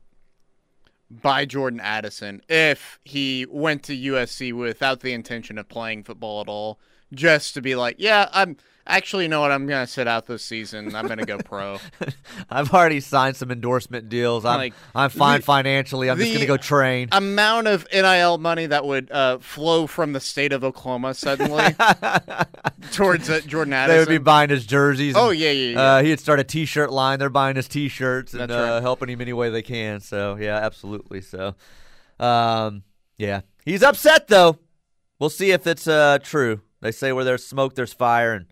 [1.09, 6.47] by Jordan Addison if he went to USC without the intention of playing football at
[6.47, 6.79] all,
[7.13, 8.57] just to be like, yeah, I'm
[8.91, 10.95] actually, you know what, I'm gonna sit out this season.
[10.95, 11.79] I'm gonna go pro.
[12.49, 14.45] I've already signed some endorsement deals.
[14.45, 16.09] I'm Like, I'm fine the- financially.
[16.09, 17.07] I'm just gonna go train.
[17.11, 21.75] Amount of NIL money that would uh, flow from the state of Oklahoma suddenly
[22.91, 23.95] towards uh, Jordan Addison.
[23.95, 25.15] They would be buying his jerseys.
[25.15, 25.81] Oh, and, yeah, yeah, yeah.
[25.81, 27.19] Uh, he'd start a T-shirt line.
[27.19, 28.81] They're buying his T-shirts and uh, right.
[28.81, 29.99] helping him any way they can.
[30.01, 31.21] So yeah, absolutely.
[31.21, 31.55] So,
[32.19, 32.83] um,
[33.17, 34.59] yeah, he's upset though.
[35.19, 36.61] We'll see if it's uh, true.
[36.81, 38.47] They say where there's smoke, there's fire, and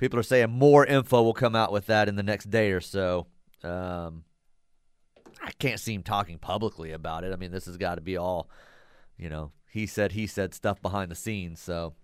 [0.00, 2.80] people are saying more info will come out with that in the next day or
[2.80, 3.26] so.
[3.62, 4.24] Um,
[5.42, 7.32] I can't see him talking publicly about it.
[7.32, 8.48] I mean, this has got to be all,
[9.18, 11.60] you know, he said, he said stuff behind the scenes.
[11.60, 11.94] So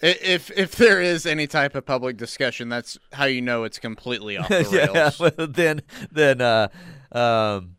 [0.00, 4.36] If if there is any type of public discussion, that's how you know it's completely
[4.36, 4.54] off the
[4.94, 4.94] rails.
[4.94, 6.68] yeah, well, then then uh,
[7.10, 7.76] um,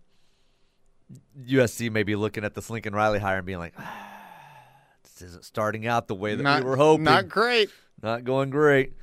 [1.39, 4.07] USC may be looking at this Lincoln Riley hire and being like, ah,
[5.03, 7.05] this isn't starting out the way that not, we were hoping.
[7.05, 7.69] Not great.
[8.01, 8.93] Not going great.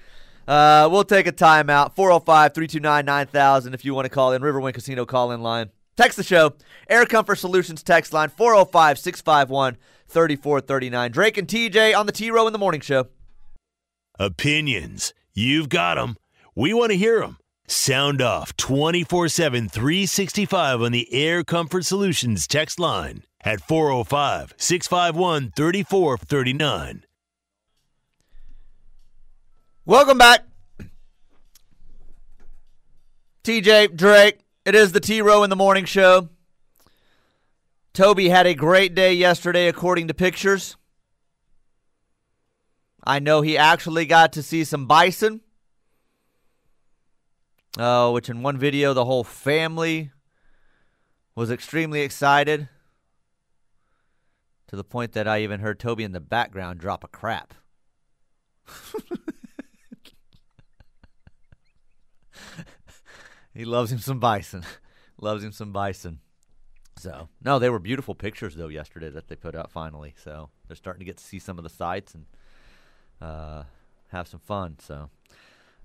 [0.46, 1.94] Uh, we'll take a timeout.
[1.94, 4.42] 405 329 9000 if you want to call in.
[4.42, 5.70] Riverwind Casino call in line.
[5.96, 6.54] Text the show.
[6.88, 9.76] Air Comfort Solutions text line 405 651
[10.08, 11.10] 3439.
[11.10, 13.08] Drake and TJ on the T Row in the Morning Show.
[14.18, 15.12] Opinions.
[15.32, 16.16] You've got them.
[16.54, 17.38] We want to hear them.
[17.66, 25.52] Sound off 24 7, 365 on the Air Comfort Solutions text line at 405 651
[25.56, 27.04] 3439.
[29.86, 30.46] Welcome back.
[33.42, 36.30] TJ, Drake, it is the T Row in the Morning Show.
[37.92, 40.78] Toby had a great day yesterday, according to pictures.
[43.04, 45.42] I know he actually got to see some bison.
[47.76, 50.12] Oh, which in one video, the whole family
[51.34, 52.70] was extremely excited
[54.68, 57.52] to the point that I even heard Toby in the background drop a crap.
[63.54, 64.64] He loves him some bison.
[65.20, 66.20] loves him some bison.
[66.96, 70.14] So no, they were beautiful pictures though yesterday that they put out finally.
[70.22, 72.26] So they're starting to get to see some of the sights and
[73.20, 73.64] uh,
[74.08, 74.76] have some fun.
[74.80, 75.10] So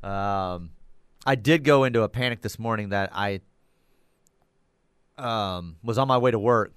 [0.08, 0.72] um,
[1.26, 3.42] I did go into a panic this morning that I
[5.18, 6.74] um, was on my way to work,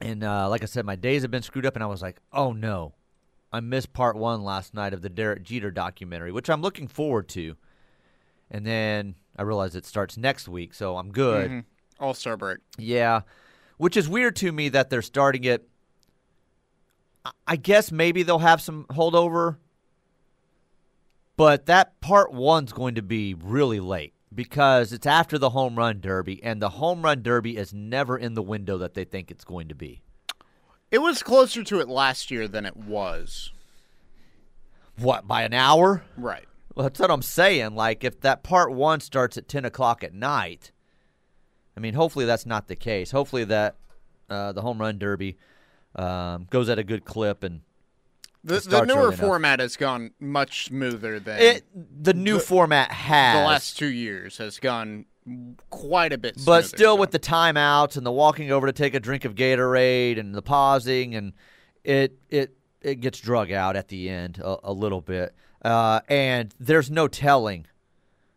[0.00, 2.20] and uh, like I said, my days have been screwed up, and I was like,
[2.32, 2.94] oh no,
[3.52, 7.28] I missed part one last night of the Derek Jeter documentary, which I'm looking forward
[7.30, 7.56] to.
[8.50, 11.50] And then I realize it starts next week, so I'm good.
[11.50, 11.64] Mhm.
[11.98, 12.58] All Star break.
[12.76, 13.22] Yeah,
[13.78, 15.66] which is weird to me that they're starting it.
[17.24, 19.56] I- I guess maybe they'll have some holdover,
[21.38, 26.00] but that part one's going to be really late because it's after the home run
[26.02, 29.44] derby, and the home run derby is never in the window that they think it's
[29.44, 30.02] going to be.
[30.90, 33.52] It was closer to it last year than it was.
[34.98, 36.04] What by an hour?
[36.18, 36.44] Right.
[36.80, 37.74] Well, that's what I'm saying.
[37.74, 40.72] Like, if that part one starts at 10 o'clock at night,
[41.76, 43.10] I mean, hopefully that's not the case.
[43.10, 43.76] Hopefully that
[44.30, 45.36] uh, the home run derby
[45.94, 47.60] um, goes at a good clip and
[48.44, 51.64] The, the newer format has gone much smoother than it.
[52.02, 54.38] The new The- format has, the last two years.
[54.38, 55.04] Has gone
[55.68, 56.42] quite a bit.
[56.46, 57.00] but still so.
[57.00, 60.40] with the timeouts and the walking over to take a drink of Gatorade and the
[60.40, 61.34] pausing and
[61.84, 65.34] it it it gets drug out at the end a, a little bit.
[65.62, 67.66] Uh, and there's no telling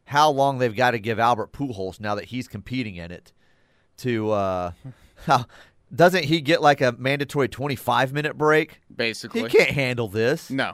[0.05, 3.31] how long they've got to give Albert Pujols now that he's competing in it.
[3.97, 4.71] To uh,
[5.25, 5.45] how
[5.93, 8.81] doesn't he get like a mandatory 25 minute break?
[8.93, 10.49] basically He can't handle this.
[10.49, 10.73] no.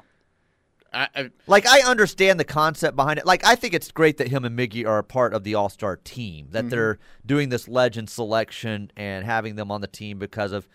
[0.91, 3.25] I, I, Like I understand the concept behind it.
[3.27, 5.69] Like I think it's great that him and Miggy are a part of the All
[5.69, 6.47] Star team.
[6.49, 10.67] That they're doing this legend selection and having them on the team because of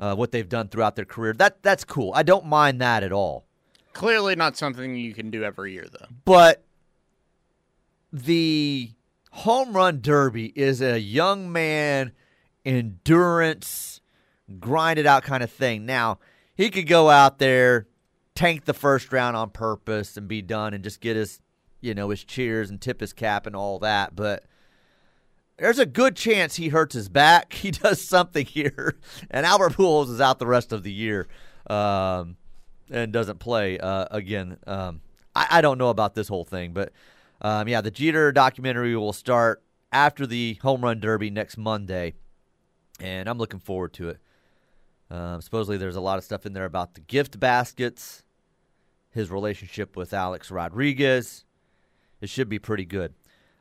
[0.00, 1.32] uh, what they've done throughout their career.
[1.34, 2.10] That that's cool.
[2.12, 3.46] I don't mind that at all.
[3.92, 6.06] Clearly not something you can do every year though.
[6.24, 6.64] But
[8.12, 8.92] the
[9.30, 12.12] home run derby is a young man
[12.64, 14.00] endurance,
[14.60, 15.86] grind it out kind of thing.
[15.86, 16.18] Now,
[16.54, 17.88] he could go out there,
[18.34, 21.40] tank the first round on purpose and be done and just get his,
[21.80, 24.44] you know, his cheers and tip his cap and all that, but
[25.58, 27.52] there's a good chance he hurts his back.
[27.62, 28.98] He does something here,
[29.30, 31.28] and Albert Pujols is out the rest of the year
[31.68, 32.36] um,
[32.90, 34.58] and doesn't play uh, again.
[34.66, 35.00] Um,
[35.34, 36.92] I, I don't know about this whole thing, but
[37.40, 42.14] um, yeah, the Jeter documentary will start after the home run derby next Monday,
[43.00, 44.18] and I'm looking forward to it.
[45.10, 48.22] Um, supposedly, there's a lot of stuff in there about the gift baskets,
[49.10, 51.44] his relationship with Alex Rodriguez.
[52.20, 53.12] It should be pretty good.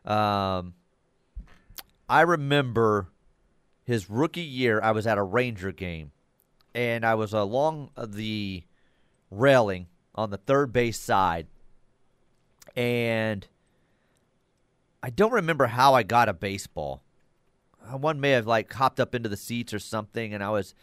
[0.06, 0.76] Um,
[2.08, 3.10] I remember
[3.84, 4.80] his rookie year.
[4.82, 6.12] I was at a Ranger game,
[6.74, 8.64] and I was along the
[9.32, 11.48] railing on the third base side,
[12.76, 13.48] and
[15.02, 17.02] I don't remember how I got a baseball.
[17.82, 20.76] Uh, One may have like hopped up into the seats or something, and I was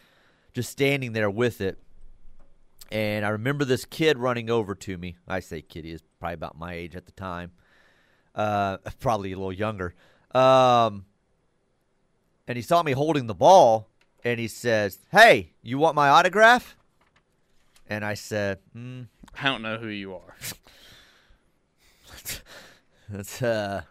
[0.52, 1.78] just standing there with it.
[2.90, 5.18] And I remember this kid running over to me.
[5.28, 7.52] I say kid, he is probably about my age at the time,
[8.34, 9.94] uh, probably a little younger.
[10.34, 11.04] Um,
[12.46, 13.90] and he saw me holding the ball,
[14.24, 16.77] and he says, "Hey, you want my autograph?"
[17.88, 19.06] And I said, mm,
[19.40, 20.36] I don't know who you are.
[23.08, 23.82] That's uh,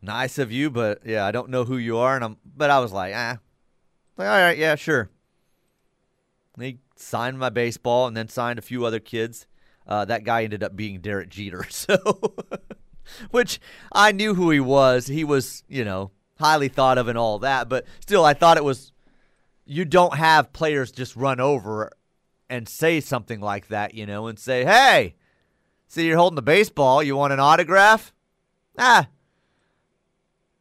[0.00, 2.36] nice of you, but yeah, I don't know who you are, and I'm.
[2.44, 3.38] But I was like, ah,
[4.16, 5.10] like all right, yeah, sure.
[6.54, 9.48] And he signed my baseball, and then signed a few other kids.
[9.86, 11.96] Uh, that guy ended up being Derek Jeter, so
[13.30, 15.08] which I knew who he was.
[15.08, 18.64] He was, you know, highly thought of and all that, but still, I thought it
[18.64, 18.92] was.
[19.64, 21.92] You don't have players just run over
[22.52, 25.14] and say something like that, you know, and say, "Hey,
[25.88, 27.02] see you're holding the baseball.
[27.02, 28.12] You want an autograph?"
[28.76, 29.08] Ah.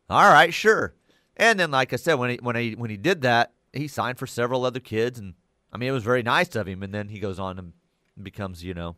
[0.10, 0.96] All right, sure.
[1.36, 4.18] And then, like I said, when he when he when he did that, he signed
[4.18, 5.34] for several other kids, and
[5.74, 6.82] I mean, it was very nice of him.
[6.82, 7.74] And then he goes on and
[8.22, 8.96] becomes, you know,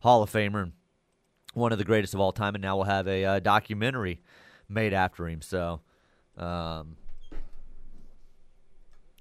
[0.00, 0.72] Hall of Famer and
[1.54, 2.54] one of the greatest of all time.
[2.54, 4.20] And now we'll have a uh, documentary
[4.68, 5.40] made after him.
[5.40, 5.80] So,
[6.36, 6.96] um,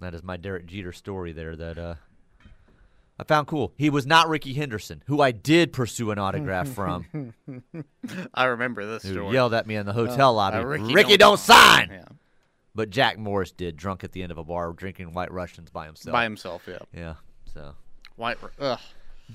[0.02, 1.56] that is my Derek Jeter story there.
[1.56, 1.96] That uh,
[3.20, 3.74] I found cool.
[3.78, 7.34] He was not Rickey Henderson, who I did pursue an autograph from.
[8.34, 9.34] I remember this who story.
[9.34, 10.58] yelled at me in the hotel lobby.
[10.58, 11.90] Uh, Ricky, don't, sign.
[11.92, 12.06] Yeah.
[12.76, 15.88] But Jack Morris did, drunk at the end of a bar, drinking White Russians by
[15.88, 16.14] himself.
[16.14, 16.78] By himself, yeah.
[16.94, 17.14] yeah.
[17.52, 17.74] So
[18.18, 18.38] White.
[18.60, 18.80] Ugh.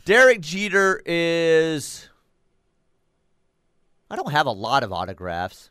[0.05, 2.09] Derek Jeter is.
[4.09, 5.71] I don't have a lot of autographs.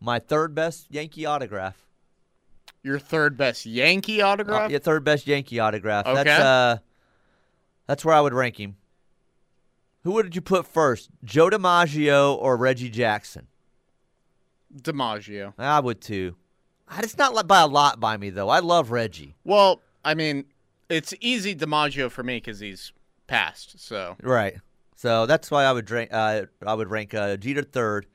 [0.00, 1.76] My third best Yankee autograph.
[2.82, 4.70] Your third best Yankee Uh, autograph?
[4.70, 6.04] yeah, third best Yankee autograph.
[6.04, 6.36] That's Okay.
[6.40, 6.76] uh,
[7.86, 8.76] that's where I would rank him.
[10.04, 13.46] Who would you put first, Joe DiMaggio or Reggie Jackson?
[14.74, 15.54] DiMaggio.
[15.58, 16.36] I would too.
[16.98, 18.48] It's not by a lot by me though.
[18.48, 19.36] I love Reggie.
[19.44, 20.44] Well, I mean,
[20.88, 22.92] it's easy DiMaggio for me because he's
[23.26, 23.78] passed.
[23.78, 24.56] So Right.
[24.96, 26.10] So that's why I would rank.
[26.12, 28.06] Uh, I would rank uh, Jeter third.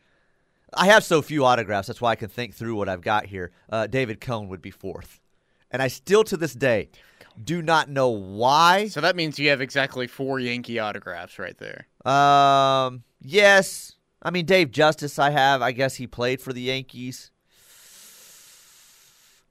[0.74, 1.88] I have so few autographs.
[1.88, 3.52] That's why I can think through what I've got here.
[3.70, 5.22] Uh, David Cone would be fourth,
[5.72, 6.90] and I still to this day
[7.42, 8.88] do not know why.
[8.88, 11.88] so that means you have exactly four Yankee autographs right there.
[12.12, 13.04] Um.
[13.22, 13.94] Yes.
[14.22, 15.20] I mean Dave Justice.
[15.20, 15.62] I have.
[15.62, 17.32] I guess he played for the Yankees.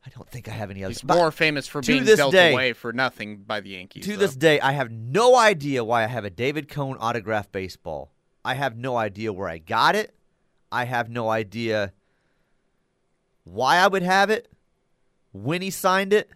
[0.05, 0.99] I don't think I have any others.
[0.99, 4.05] He's But more famous for being this dealt day- away for nothing by the Yankees.
[4.05, 4.19] to though.
[4.19, 8.13] this day, I have no idea why I have a David Cone autograph baseball.
[8.45, 10.15] I have no idea where I got it.
[10.73, 11.93] I have no idea
[13.45, 14.49] why I would have it.
[15.33, 16.31] When he signed it,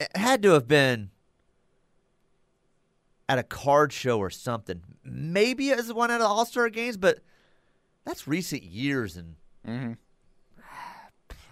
[0.00, 1.10] it had to have been
[3.28, 4.82] at a card show or something.
[5.04, 7.20] Maybe as one at the All Star games, but
[8.04, 9.96] that's recent years, and Mhm.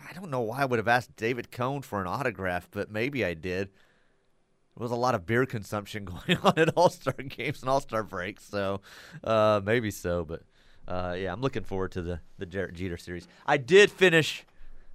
[0.08, 3.24] I don't know why I would have asked David Cone for an autograph, but maybe
[3.24, 3.68] I did.
[3.68, 7.80] There was a lot of beer consumption going on at All Star games and All
[7.80, 8.80] Star breaks, so
[9.24, 10.24] uh, maybe so.
[10.24, 10.42] But
[10.88, 13.26] uh, yeah, I'm looking forward to the the Derek Jeter series.
[13.46, 14.44] I did finish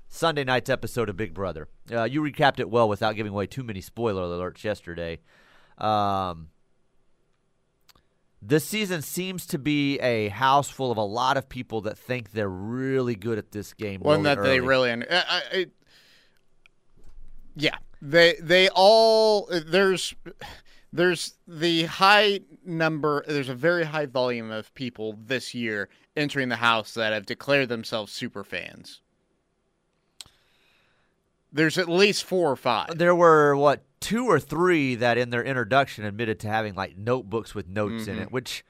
[0.07, 1.67] Sunday night's episode of Big Brother.
[1.91, 5.19] Uh, you recapped it well without giving away too many spoiler alerts yesterday.
[5.77, 6.49] Um,
[8.41, 12.31] this season seems to be a house full of a lot of people that think
[12.31, 14.01] they're really good at this game.
[14.01, 14.67] one really that they early.
[14.67, 14.91] really.
[14.91, 15.65] I, I, I,
[17.55, 20.15] yeah, they they all there's
[20.93, 23.23] there's the high number.
[23.27, 27.69] There's a very high volume of people this year entering the house that have declared
[27.69, 29.01] themselves super fans.
[31.53, 32.97] There's at least four or five.
[32.97, 37.53] There were what two or three that in their introduction admitted to having like notebooks
[37.53, 38.23] with notes in Mm-hmm.
[38.23, 38.63] it, which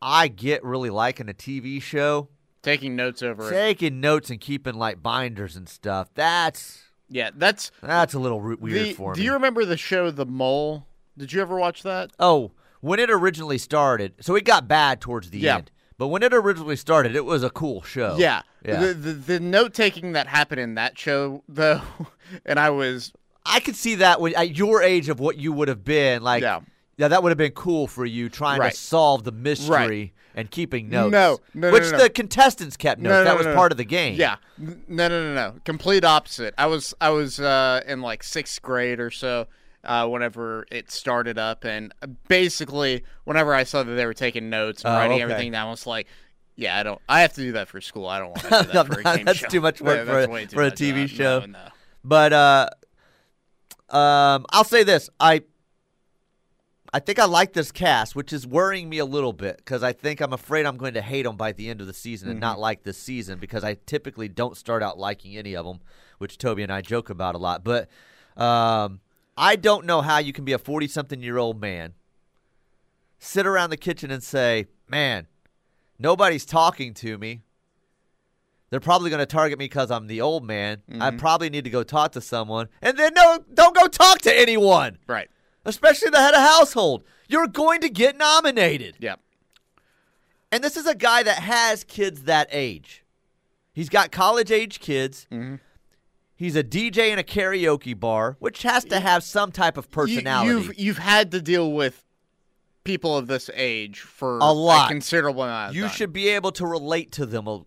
[0.00, 2.28] I get really liking a TV show.
[2.62, 3.50] taking notes over it.
[3.50, 6.08] Taking notes and keeping like binders and stuff.
[6.14, 9.22] That's Yeah, that's that's a little weird the, for Do me.
[9.22, 10.86] Do you remember the show The Mole?
[11.16, 12.10] Did you ever watch that?
[12.20, 15.56] oh, when it originally started, so it got bad towards the Yeah.
[15.56, 15.70] end.
[15.96, 18.14] But when it originally started, it was a cool show.
[18.18, 18.42] Yeah.
[18.64, 18.80] Yeah.
[18.80, 21.80] The, the the note taking that happened in that show though,
[22.46, 23.12] and I was
[23.44, 26.42] I could see that when, at your age of what you would have been like.
[26.42, 26.60] Yeah.
[26.98, 28.72] yeah, that would have been cool for you trying Right.
[28.72, 31.12] to solve the mystery and keeping notes.
[31.12, 31.98] No, no, no, which no, no.
[31.98, 33.10] the contestants kept notes.
[33.12, 34.14] No, no, that was part of the game.
[34.16, 34.36] yeah.
[34.58, 34.74] No,
[35.08, 35.54] no, no, no.
[35.64, 36.54] Complete opposite.
[36.58, 39.46] I was I was uh, in like sixth grade or so.
[39.84, 41.94] Uh, whenever it started up, and
[42.26, 45.22] basically, whenever I saw that they were taking notes and Oh, writing okay.
[45.22, 46.08] everything down, I was like,
[46.56, 47.00] "Yeah, I don't.
[47.08, 48.06] I have to do that for school.
[48.06, 49.46] I don't want to do that for a game That's show.
[49.48, 50.70] too much work Yeah, for a- for a.
[50.72, 51.44] TV Uh, show.
[52.04, 52.68] But uh,
[53.88, 55.42] um, I'll say this: I,
[56.92, 59.92] I think I like this cast, which is worrying me a little bit because I
[59.92, 62.36] think I'm afraid I'm going to hate them by the end of the season and
[62.36, 62.42] Mm-hmm.
[62.42, 65.80] not like this season because I typically don't start out liking any of them,
[66.18, 67.62] which Toby and I joke about a lot.
[67.62, 67.88] But
[68.36, 69.00] um,
[69.36, 71.92] I don't know how you can be a 40 something year old man,
[73.18, 75.26] sit around the kitchen and say, "Man,
[75.98, 77.42] nobody's talking to me."
[78.70, 80.82] They're probably going to target me because I'm the old man.
[81.00, 82.68] I probably need to go talk to someone.
[82.82, 85.30] And then, no, don't go talk to anyone, Right.
[85.64, 87.04] Especially the head of household.
[87.28, 88.96] You're going to get nominated.
[89.00, 89.16] Yeah.
[90.50, 93.04] And this is a guy that has kids that age.
[93.72, 95.26] He's got college age kids.
[95.30, 95.56] Mm-hmm.
[96.34, 100.48] He's a DJ in a karaoke bar, which has to have some type of personality.
[100.50, 102.04] You, have you've had to deal with
[102.84, 104.88] people of this age for A lot.
[104.88, 105.76] considerable amount of time.
[105.76, 105.96] you time.
[105.96, 107.62] should be able to relate to them a,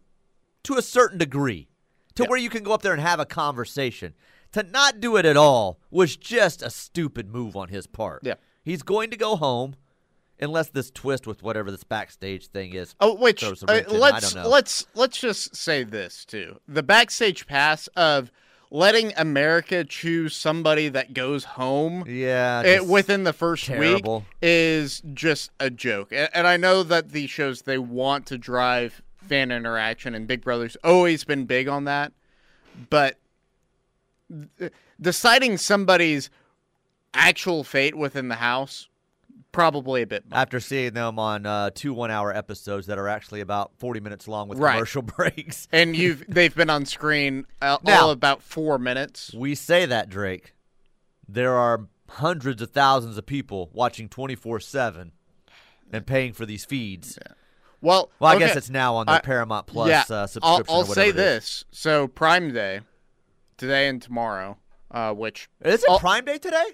[0.63, 1.67] to a certain degree,
[2.15, 2.29] to Yeah.
[2.29, 4.13] where you can go up there and have a conversation.
[4.53, 8.21] To not do it at all was just a stupid move on his part.
[8.23, 8.33] Yeah.
[8.63, 9.75] He's going to go home,
[10.39, 12.93] unless this twist with whatever this backstage thing is.
[12.99, 13.95] Oh, which uh, wrench in.
[13.95, 14.49] I let's don't know.
[14.49, 18.31] let's let's just say this too: the backstage pass of
[18.69, 24.19] letting America choose somebody that goes home Yeah, it, within the first terrible.
[24.19, 26.11] week is just a joke.
[26.13, 30.41] A- And I know that these shows they want to drive fan interaction, and Big
[30.41, 32.11] Brother's always been big on that,
[32.89, 33.17] but
[34.99, 36.29] deciding somebody's
[37.13, 38.87] actual fate within the house
[39.51, 40.37] probably a bit much.
[40.37, 44.47] after seeing them on uh, two one-hour episodes that are actually about forty minutes long
[44.47, 44.73] with Right.
[44.75, 45.67] commercial breaks.
[45.73, 49.33] and you've they've been on screen uh, Now- all about four minutes.
[49.35, 50.53] We say that, Drake.
[51.27, 55.11] There are hundreds of thousands of people watching 24 7
[55.91, 57.19] and paying for these feeds.
[57.81, 58.45] Well, Well, I okay.
[58.47, 60.65] guess it's now on the I- Paramount Plus yeah, uh, subscription.
[60.69, 62.81] I'll, I'll whatever say this: so Prime Day,
[63.61, 64.57] today and tomorrow,
[64.89, 65.99] uh, which Is it Oh.
[65.99, 66.65] Prime Day today?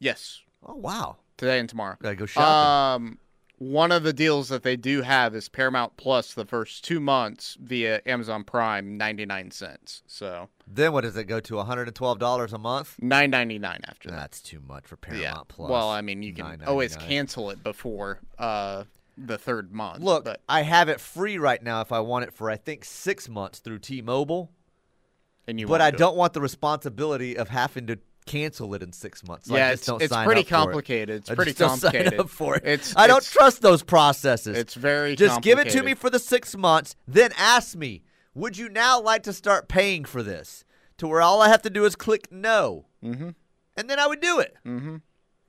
[0.00, 1.16] yes, Oh, wow.
[1.36, 1.96] today and tomorrow.
[2.02, 3.04] Gotta go shopping.
[3.06, 3.18] Um,
[3.58, 7.56] one of the deals that they do have is Paramount Plus the first two months
[7.60, 10.02] via Amazon Prime, ninety nine cents.
[10.08, 11.54] So Then what does it go to?
[11.54, 12.96] $112 a month?
[13.00, 14.16] nine ninety nine after that.
[14.16, 15.42] That's too much for Paramount yeah.
[15.48, 15.70] Plus.
[15.70, 18.82] Well, I mean, you can always cancel it before uh,
[19.16, 20.02] the third month.
[20.02, 22.84] Look, but I have it free right now if I want it for I think
[22.84, 24.50] six months through T-Mobile,
[25.48, 28.92] and you but I do don't want the responsibility of having to cancel it in
[28.92, 29.46] six months.
[29.48, 30.56] So yeah, just it's don't it's sign pretty up for it.
[30.64, 31.16] complicated.
[31.20, 32.20] It's I pretty just don't sign complicated.
[32.20, 32.62] up for it.
[32.64, 34.56] It's I don't it's- trust those processes.
[34.58, 38.02] It's very just give it to me for the six months, then ask me,
[38.34, 40.64] would you now like to start paying for this?
[40.98, 43.28] To where all I have to do is click no, Mm-hmm.
[43.76, 44.56] and then I would do it.
[44.66, 44.96] Mm-hmm.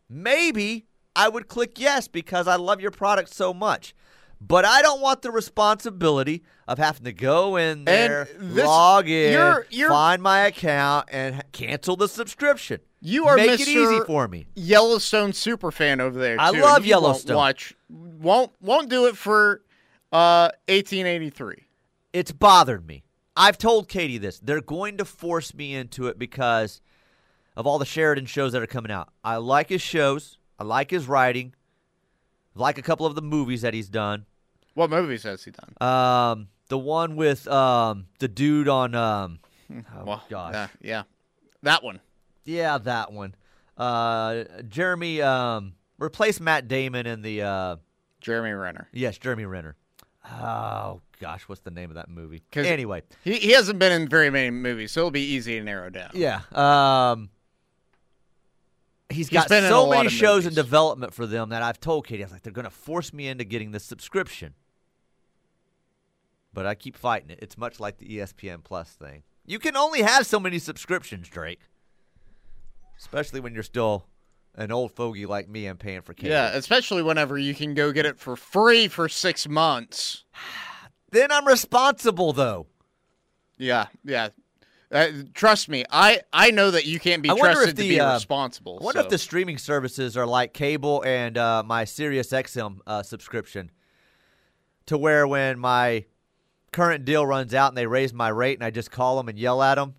[0.10, 0.86] Maybe
[1.16, 3.94] I would click yes because I love your product so much.
[4.40, 9.34] But I don't want the responsibility of having to go in there, this- log in,
[9.34, 12.82] you're- you're- find my account, and cancel the subscription.
[13.00, 13.62] You are Make Mr.
[13.62, 14.48] it easy for me.
[14.56, 16.38] Yellowstone super fan over there.
[16.40, 17.36] I love you won't Yellowstone.
[17.36, 19.62] Watch won't won't do it for
[20.12, 21.68] uh 1883.
[22.14, 23.04] It's bothered me.
[23.36, 24.40] I've told Katie this.
[24.40, 26.82] They're going to force me into it because
[27.56, 29.10] of all the Sheridan shows that are coming out.
[29.24, 30.40] I like his shows.
[30.58, 31.54] I like his writing.
[32.58, 34.26] Like a couple of the movies that he's done.
[34.74, 35.74] What movies has he done?
[35.82, 39.40] Um, the one with um the dude on um,
[39.72, 41.04] oh well, gosh, uh, yeah,
[41.64, 42.00] that one.
[42.46, 43.34] yeah, that one.
[43.78, 47.76] Uh, Jeremy um replaced Matt Damon in the uh
[48.22, 48.88] Jeremy Renner.
[48.92, 49.76] yes Jeremy Renner.
[50.30, 52.44] Oh gosh, what's the name of that movie?
[52.56, 55.90] Anyway, He he hasn't been in very many movies, so it'll be easy to narrow
[55.90, 56.12] down.
[56.14, 56.42] yeah.
[56.52, 57.30] Um,
[59.10, 62.26] he's got a so many shows in development for them that I've told Katie I
[62.26, 64.54] was like they're going to force me into getting this subscription.
[66.54, 67.40] But I keep fighting it.
[67.42, 69.24] It's much like the ESPN Plus thing.
[69.46, 71.62] You can only have so many subscriptions, Drake.
[73.00, 74.06] Especially when you're still
[74.56, 76.32] an old fogey like me and paying for cable.
[76.32, 80.24] Yeah, especially whenever you can go get it for free for six months.
[81.10, 82.68] Then I'm responsible though.
[83.58, 84.28] Yeah, yeah.
[84.90, 88.00] Uh, trust me, I I know that you can't be I trusted the, to be
[88.00, 88.78] uh, responsible.
[88.82, 89.06] I wonder so.
[89.06, 93.72] if the streaming services are like cable and uh, my Sirius XM uh, subscription,
[94.86, 96.06] to where when my
[96.72, 99.38] current deal runs out and they raise my rate and I just call them and
[99.38, 99.96] yell at them,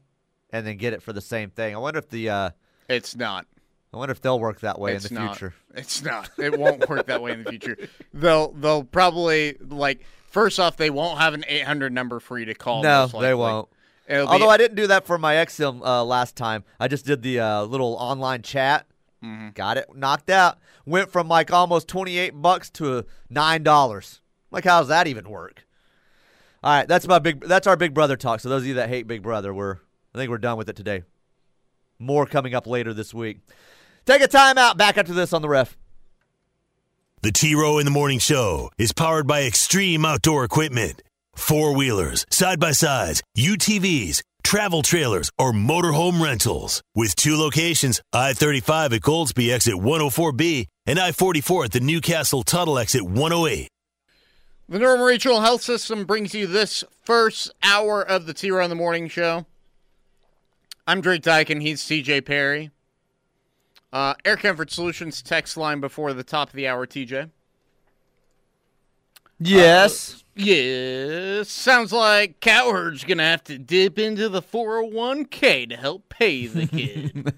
[0.50, 1.74] and then get it for the same thing.
[1.74, 2.50] I wonder if the uh,
[2.88, 3.46] it's not.
[3.92, 5.36] I wonder if they'll work that way it's in the not.
[5.36, 5.54] future.
[5.74, 6.30] It's not.
[6.38, 7.76] It won't work that way in the future.
[8.14, 12.54] They'll they'll probably like first off they won't have an 800 number for you to
[12.54, 12.82] call.
[12.82, 13.68] No, they won't.
[14.08, 16.64] It'll be- Although I didn't do that for my XM uh, last time.
[16.80, 18.86] I just did the uh, little online chat.
[19.22, 19.50] Mm-hmm.
[19.54, 20.58] Got it knocked out.
[20.86, 24.20] Went from like almost twenty eight bucks to nine dollars.
[24.50, 25.66] Like, how does that even work?
[26.62, 27.40] All right, that's my big.
[27.44, 28.40] That's our Big Brother talk.
[28.40, 29.78] So those of you that hate Big Brother, we're
[30.14, 31.02] I think we're done with it today.
[31.98, 33.38] More coming up later this week.
[34.06, 34.76] Take a timeout.
[34.76, 35.76] Back after this on the ref.
[37.22, 41.02] The T Row in the Morning Show is powered by Extreme Outdoor Equipment.
[41.38, 46.82] Four wheelers, side by sides, UTVs, travel trailers, or motorhome rentals.
[46.94, 52.42] With two locations I 35 at Goldsby exit 104B and I 44 at the Newcastle
[52.42, 53.68] Tuttle exit 108.
[54.68, 58.74] The Norman Regional Health System brings you this first hour of the T in the
[58.74, 59.46] Morning Show.
[60.86, 61.62] I'm Drake Dykin.
[61.62, 62.72] He's CJ Perry.
[63.90, 67.30] Uh, Air Comfort Solutions text line before the top of the hour, TJ.
[69.40, 70.24] Yes.
[70.34, 71.48] Yes.
[71.50, 76.66] Sounds like Cowherd's going to have to dip into the 401k to help pay the
[76.68, 77.32] kid.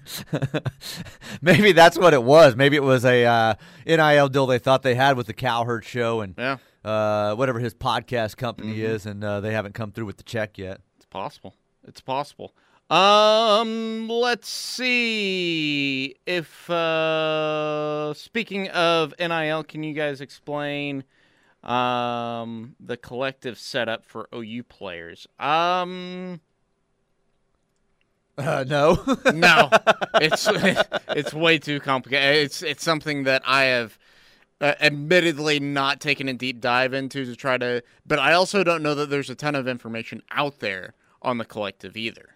[1.41, 2.55] Maybe that's what it was.
[2.55, 3.53] Maybe it was a uh,
[3.87, 7.73] NIL deal they thought they had with the Cowherd Show and yeah, uh, whatever his
[7.73, 8.85] podcast company Mm-hmm.
[8.85, 10.81] is, and uh, they haven't come through with the check yet.
[10.97, 11.55] it's possible.
[11.87, 12.53] It's possible.
[12.91, 21.03] Um, let's see if uh speaking of NIL, can you guys explain
[21.63, 25.27] um the collective setup for OU players?
[25.39, 26.41] Um
[28.37, 29.03] Uh, no.
[29.33, 29.69] no.
[30.15, 30.47] it's
[31.09, 32.45] it's way too complicated.
[32.45, 33.97] It's it's something that I have
[34.59, 38.81] uh, admittedly not taken a deep dive into to try to but I also don't
[38.83, 42.29] know that there's a ton of information out there on the collective either.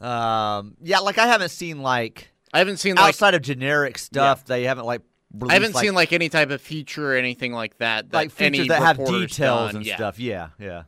[0.00, 4.44] um, yeah, like I haven't seen like I haven't seen like outside of generic stuff.
[4.44, 5.00] They haven't like.
[5.48, 8.10] I haven't released, seen like any type of feature or anything like that.
[8.10, 9.76] that like features any that have details done.
[9.76, 9.96] and Yeah.
[9.96, 10.18] stuff.
[10.18, 10.82] Yeah, yeah.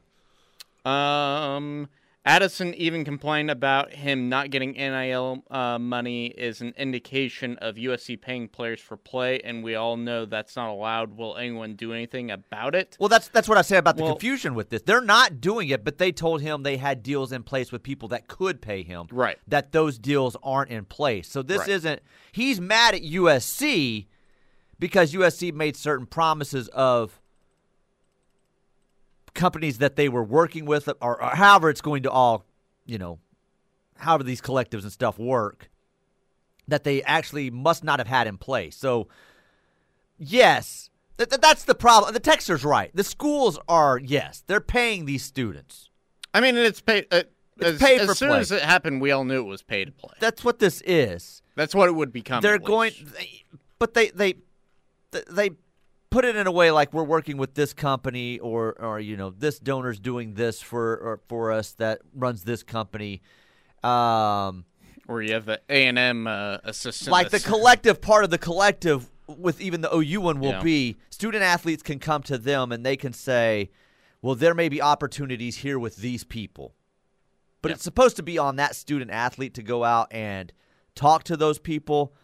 [0.84, 1.88] Um,
[2.26, 8.18] Addison even complained about him not getting NIL uh, money is an indication of USC
[8.18, 11.18] paying players for play, and we all know that's not allowed.
[11.18, 12.96] Will anyone do anything about it?
[12.98, 14.80] Well, that's that's what I say about the Well- confusion with this.
[14.82, 18.08] They're not doing it, but they told him they had deals in place with people
[18.08, 19.06] that could pay him.
[19.10, 19.38] Right.
[19.46, 21.28] That those deals aren't in place.
[21.28, 21.68] So this Right.
[21.68, 22.02] isn't.
[22.32, 24.06] He's mad at USC
[24.84, 27.18] because USC made certain promises of
[29.32, 32.44] companies that they were working with, or, or however it's going to all,
[32.84, 33.18] you know,
[33.96, 35.70] however these collectives and stuff work,
[36.68, 38.76] that they actually must not have had in place.
[38.76, 39.08] So,
[40.18, 42.12] yes, th- th- that's the problem.
[42.12, 42.90] The texter's right.
[42.94, 45.88] The schools are, yes, they're paying these students.
[46.34, 47.06] I mean, it's paid.
[47.10, 47.22] Uh,
[47.56, 48.40] It's as, pay as soon play.
[48.40, 50.12] as it happened, we all knew it was pay to play.
[50.20, 51.40] That's what this is.
[51.54, 52.42] That's what it would become.
[52.42, 53.44] they're going they,
[53.78, 54.34] but they they
[55.30, 55.50] they
[56.10, 59.30] put it in a way like we're working with this company or or you know
[59.30, 63.20] this donor's doing this for or for us that runs this company
[63.82, 64.64] um
[65.08, 67.10] Or you have the A and M uh, assistant.
[67.12, 70.62] like the collective part of the collective with even the OU one will Yeah.
[70.62, 73.70] be student athletes can come to them and they can say
[74.22, 76.74] well there may be opportunities here with these people
[77.62, 77.74] but Yeah.
[77.74, 80.52] it's supposed to be on that student athlete to go out and
[80.94, 82.14] talk to those people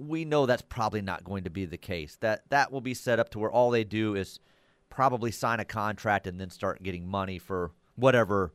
[0.00, 2.16] we know that's probably not going to be the case.
[2.20, 4.40] That that will be set up to where all they do is
[4.88, 8.52] probably sign a contract and then start getting money for whatever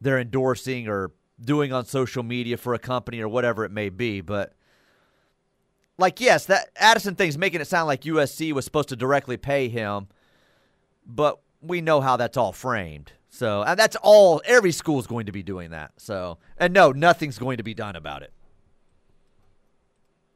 [0.00, 4.20] they're endorsing or doing on social media for a company or whatever it may be.
[4.20, 4.52] But
[5.98, 9.68] like yes that addison thing's making it sound like usc was supposed to directly pay
[9.68, 10.08] him
[11.06, 13.12] but we know how that's all framed.
[13.28, 15.92] So and that's all every school is going to be doing that.
[15.96, 18.32] So and no nothing's going to be done about it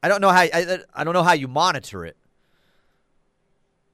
[0.07, 2.17] i don't know how i, I don't know how you monitor it.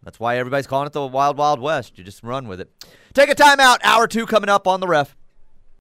[0.03, 1.97] That's why everybody's calling it the wild wild west.
[1.97, 2.71] You just run with it.
[3.15, 3.79] Take a timeout.
[3.83, 5.17] Hour two coming up on the ref